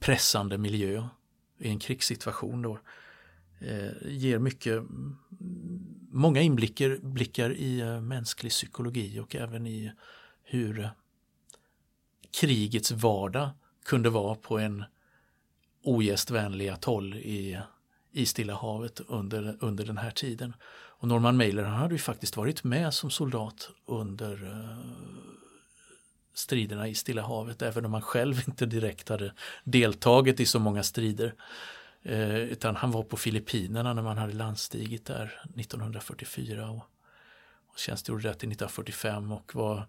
pressande 0.00 0.58
miljö 0.58 1.08
i 1.58 1.68
en 1.68 1.78
krigssituation 1.78 2.62
då 2.62 2.78
eh, 3.60 3.92
ger 4.04 4.38
mycket, 4.38 4.78
mm, 4.78 5.16
många 6.10 6.40
inblickar 6.40 6.98
blickar 7.02 7.52
i 7.52 7.80
eh, 7.80 8.00
mänsklig 8.00 8.52
psykologi 8.52 9.20
och 9.20 9.36
även 9.36 9.66
i 9.66 9.92
hur 10.42 10.90
krigets 12.40 12.90
vardag 12.90 13.50
kunde 13.84 14.10
vara 14.10 14.34
på 14.34 14.58
en 14.58 14.84
ogästvänlig 15.82 16.68
atoll 16.68 17.14
i, 17.14 17.58
i 18.12 18.26
Stilla 18.26 18.54
havet 18.54 19.00
under, 19.00 19.56
under 19.60 19.84
den 19.84 19.98
här 19.98 20.10
tiden. 20.10 20.54
Och 21.00 21.08
Norman 21.08 21.36
Mailer 21.36 21.62
han 21.62 21.78
hade 21.78 21.94
ju 21.94 21.98
faktiskt 21.98 22.36
varit 22.36 22.64
med 22.64 22.94
som 22.94 23.10
soldat 23.10 23.70
under 23.86 24.46
eh, 24.46 24.78
striderna 26.34 26.88
i 26.88 26.94
Stilla 26.94 27.22
havet 27.22 27.62
även 27.62 27.84
om 27.84 27.92
han 27.92 28.02
själv 28.02 28.42
inte 28.48 28.66
direkt 28.66 29.08
hade 29.08 29.32
deltagit 29.64 30.40
i 30.40 30.46
så 30.46 30.58
många 30.58 30.82
strider. 30.82 31.34
Eh, 32.02 32.36
utan 32.36 32.76
han 32.76 32.90
var 32.90 33.02
på 33.02 33.16
Filippinerna 33.16 33.94
när 33.94 34.02
man 34.02 34.18
hade 34.18 34.32
landstigit 34.32 35.06
där 35.06 35.40
1944 35.56 36.70
och, 36.70 36.84
och 37.66 37.78
tjänstgjorde 37.78 38.22
där 38.22 38.34
till 38.34 38.48
1945 38.48 39.32
och 39.32 39.54
var, 39.54 39.86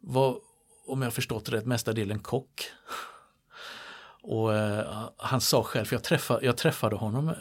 var 0.00 0.38
om 0.86 1.02
jag 1.02 1.14
förstått 1.14 1.44
det 1.44 1.52
rätt, 1.52 1.66
mestadelen 1.66 2.18
kock. 2.18 2.70
Och 4.22 4.54
eh, 4.54 5.08
han 5.16 5.40
sa 5.40 5.62
själv, 5.62 5.84
för 5.84 5.96
jag 5.96 6.02
träffade, 6.02 6.46
jag 6.46 6.56
träffade 6.56 6.96
honom 6.96 7.28
eh, 7.28 7.34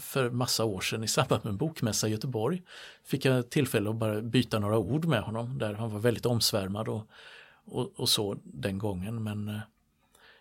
för 0.00 0.30
massa 0.30 0.64
år 0.64 0.80
sedan 0.80 1.04
i 1.04 1.08
samband 1.08 1.44
med 1.44 1.50
en 1.50 1.56
bokmässa 1.56 2.08
i 2.08 2.10
Göteborg. 2.10 2.62
Fick 3.04 3.24
jag 3.24 3.50
tillfälle 3.50 3.90
att 3.90 3.96
bara 3.96 4.22
byta 4.22 4.58
några 4.58 4.78
ord 4.78 5.04
med 5.04 5.22
honom 5.22 5.58
där 5.58 5.74
han 5.74 5.90
var 5.90 6.00
väldigt 6.00 6.26
omsvärmad 6.26 6.88
och, 6.88 7.10
och, 7.66 8.00
och 8.00 8.08
så 8.08 8.36
den 8.44 8.78
gången. 8.78 9.22
Men 9.22 9.48
eh, 9.48 9.60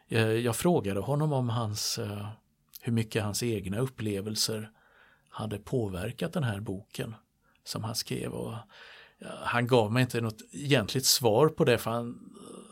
jag, 0.07 0.39
jag, 0.39 0.55
frågade 0.55 0.99
honom 0.99 1.33
om 1.33 1.49
hans 1.49 1.97
eh, 1.97 2.27
hur 2.81 2.93
mycket 2.93 3.23
hans 3.23 3.43
egna 3.43 3.79
upplevelser 3.79 4.71
hade 5.29 5.57
påverkat 5.57 6.33
den 6.33 6.43
här 6.43 6.59
boken 6.59 7.15
som 7.63 7.83
han 7.83 7.95
skrev. 7.95 8.31
Och 8.31 8.55
han 9.43 9.67
gav 9.67 9.91
mig 9.91 10.01
inte 10.01 10.21
något 10.21 10.41
egentligt 10.51 11.05
svar 11.05 11.49
på 11.49 11.63
det 11.63 11.77
för 11.77 11.91
han, 11.91 12.19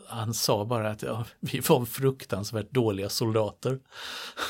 han 0.08 0.34
sa 0.34 0.64
bara 0.64 0.90
att 0.90 1.02
ja, 1.02 1.24
vi 1.40 1.60
var 1.60 1.84
fruktansvärt 1.84 2.70
dåliga 2.70 3.08
soldater. 3.08 3.80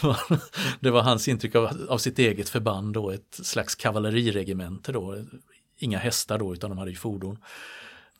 det 0.80 0.90
var 0.90 1.02
hans 1.02 1.28
intryck 1.28 1.54
av, 1.54 1.86
av 1.88 1.98
sitt 1.98 2.18
eget 2.18 2.48
förband 2.48 2.94
då, 2.94 3.10
ett 3.10 3.40
slags 3.42 3.74
kavalleriregemente 3.74 4.92
då. 4.92 5.16
Inga 5.78 5.98
hästar 5.98 6.38
då 6.38 6.52
utan 6.52 6.70
de 6.70 6.78
hade 6.78 6.90
ju 6.90 6.96
fordon. 6.96 7.38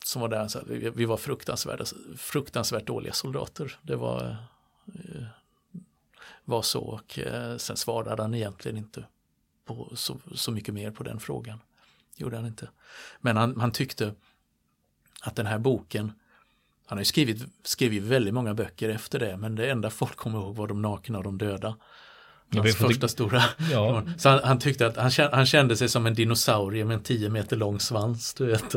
Som 0.05 0.21
var 0.21 0.29
där, 0.29 0.47
så 0.47 0.59
vi, 0.67 0.89
vi 0.89 1.05
var 1.05 1.17
fruktansvärt, 1.17 1.93
fruktansvärt 2.17 2.85
dåliga 2.85 3.13
soldater. 3.13 3.79
Det 3.81 3.95
var 3.95 4.37
eh, 4.87 5.23
var 6.43 6.61
så 6.61 6.81
och 6.81 7.19
eh, 7.19 7.57
sen 7.57 7.77
svarade 7.77 8.21
han 8.21 8.33
egentligen 8.33 8.77
inte 8.77 9.05
på 9.65 9.91
så, 9.95 10.17
så 10.35 10.51
mycket 10.51 10.73
mer 10.73 10.91
på 10.91 11.03
den 11.03 11.19
frågan. 11.19 11.59
Gjorde 12.15 12.35
han 12.35 12.45
inte. 12.45 12.69
Men 13.21 13.37
han, 13.37 13.59
han 13.59 13.71
tyckte 13.71 14.13
att 15.21 15.35
den 15.35 15.45
här 15.45 15.59
boken, 15.59 16.11
han 16.85 16.97
har 16.97 17.01
ju 17.01 17.05
skrivit, 17.05 17.43
skrivit 17.63 18.03
väldigt 18.03 18.33
många 18.33 18.53
böcker 18.53 18.89
efter 18.89 19.19
det, 19.19 19.37
men 19.37 19.55
det 19.55 19.69
enda 19.69 19.89
folk 19.89 20.15
kommer 20.15 20.39
ihåg 20.39 20.55
var 20.55 20.67
de 20.67 20.81
nakna 20.81 21.17
och 21.17 21.23
de 21.23 21.37
döda. 21.37 21.75
Hans 22.55 22.75
första 22.75 23.07
stora. 23.07 23.43
Ja. 23.71 24.03
Så 24.17 24.29
han, 24.29 24.39
han, 24.43 24.59
tyckte 24.59 24.87
att 24.87 24.97
han 24.97 25.11
kände, 25.11 25.35
han 25.35 25.45
kände 25.45 25.77
sig 25.77 25.89
som 25.89 26.05
en 26.05 26.13
dinosaurie 26.13 26.85
med 26.85 26.95
en 26.95 27.03
tio 27.03 27.29
meter 27.29 27.55
lång 27.55 27.79
svans. 27.79 28.33
Du 28.33 28.45
vet. 28.45 28.75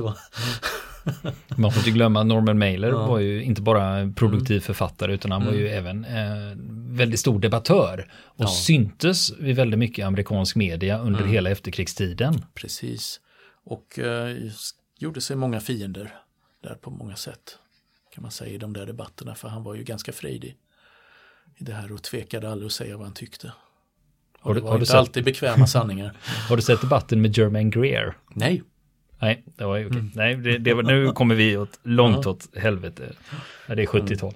Man 1.57 1.73
får 1.73 1.81
inte 1.81 1.91
glömma 1.91 2.23
Norman 2.25 2.59
Mailer 2.59 2.89
ja. 2.89 3.07
var 3.07 3.19
ju 3.19 3.43
inte 3.43 3.63
bara 3.63 4.13
produktiv 4.17 4.57
mm. 4.57 4.63
författare 4.63 5.15
utan 5.15 5.31
han 5.31 5.43
mm. 5.43 5.55
var 5.55 5.61
ju 5.61 5.69
mm. 5.69 5.79
även 5.79 6.05
eh, 6.05 6.57
väldigt 6.97 7.21
stor 7.21 7.41
debattör 7.41 8.13
och 8.13 8.45
ja. 8.45 8.49
syntes 8.49 9.33
vid 9.39 9.57
väldigt 9.57 9.79
mycket 9.79 10.07
amerikansk 10.07 10.57
media 10.57 10.99
under 10.99 11.21
mm. 11.21 11.33
hela 11.33 11.51
efterkrigstiden. 11.51 12.45
Precis. 12.55 13.21
Och 13.65 13.99
eh, 13.99 14.37
gjorde 14.99 15.21
sig 15.21 15.37
många 15.37 15.61
fiender 15.61 16.15
där 16.63 16.75
på 16.75 16.91
många 16.91 17.17
sätt. 17.17 17.59
Kan 18.15 18.23
man 18.23 18.31
säga 18.31 18.53
i 18.53 18.59
de 18.59 18.73
där 18.73 18.87
debatterna 18.87 19.35
för 19.35 19.49
han 19.49 19.63
var 19.63 19.75
ju 19.75 19.85
ganska 19.85 20.13
frejdig 20.13 20.57
i 21.57 21.65
det 21.65 21.73
här 21.73 21.93
och 21.93 22.03
tvekade 22.03 22.51
aldrig 22.51 22.67
att 22.67 22.73
säga 22.73 22.97
vad 22.97 23.07
han 23.07 23.15
tyckte. 23.15 23.53
Och 24.41 24.55
det 24.55 24.61
var 24.61 24.69
har 24.69 24.77
inte 24.77 24.87
sett... 24.87 24.97
alltid 24.97 25.25
bekväma 25.25 25.67
sanningar. 25.67 26.17
har 26.49 26.57
du 26.57 26.63
sett 26.63 26.81
debatten 26.81 27.23
med 27.23 27.39
Germain 27.39 27.71
Greer? 27.71 28.17
Nej. 28.35 28.63
Nej, 29.19 29.45
det 29.57 29.65
var 29.65 29.77
ju 29.77 29.87
okej. 29.87 30.01
Mm. 30.01 30.13
Nej, 30.15 30.37
det, 30.37 30.59
det 30.59 30.75
var, 30.75 30.83
nu 30.83 31.13
kommer 31.13 31.35
vi 31.35 31.57
åt, 31.57 31.81
långt 31.83 32.25
ja. 32.25 32.31
åt 32.31 32.57
helvete. 32.57 33.13
Ja, 33.67 33.75
det 33.75 33.83
är 33.83 33.87
70-tal. 33.87 34.35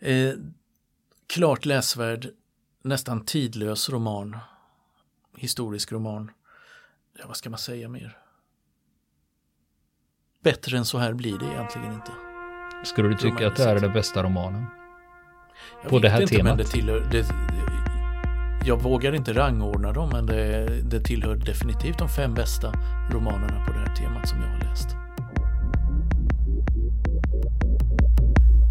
Mm. 0.00 0.28
Eh, 0.28 0.34
klart 1.26 1.64
läsvärd, 1.64 2.28
nästan 2.82 3.24
tidlös 3.24 3.90
roman. 3.90 4.36
Historisk 5.36 5.92
roman. 5.92 6.30
Ja, 7.18 7.24
vad 7.26 7.36
ska 7.36 7.50
man 7.50 7.58
säga 7.58 7.88
mer? 7.88 8.16
Bättre 10.42 10.78
än 10.78 10.84
så 10.84 10.98
här 10.98 11.12
blir 11.12 11.38
det 11.38 11.46
egentligen 11.46 11.92
inte. 11.92 12.12
Skulle 12.84 13.08
du 13.08 13.14
tycka 13.14 13.46
att 13.46 13.56
det 13.56 13.64
är 13.64 13.80
den 13.80 13.92
bästa 13.92 14.22
romanen? 14.22 14.66
Jag 15.82 15.90
på 15.90 15.98
det 15.98 16.08
här 16.08 16.20
inte, 16.20 16.36
temat? 16.36 16.56
Men 16.56 16.66
det 16.66 16.70
tillhör, 16.70 17.00
det, 17.10 17.22
jag 18.66 18.82
vågar 18.82 19.14
inte 19.14 19.32
rangordna 19.32 19.92
dem 19.92 20.08
men 20.12 20.26
det, 20.26 20.68
det 20.82 21.00
tillhör 21.00 21.36
definitivt 21.36 21.98
de 21.98 22.08
fem 22.08 22.34
bästa 22.34 22.72
romanerna 23.10 23.64
på 23.66 23.72
det 23.72 23.78
här 23.78 23.94
temat 23.96 24.28
som 24.28 24.38
jag 24.40 24.48
har 24.48 24.60
läst. 24.70 24.88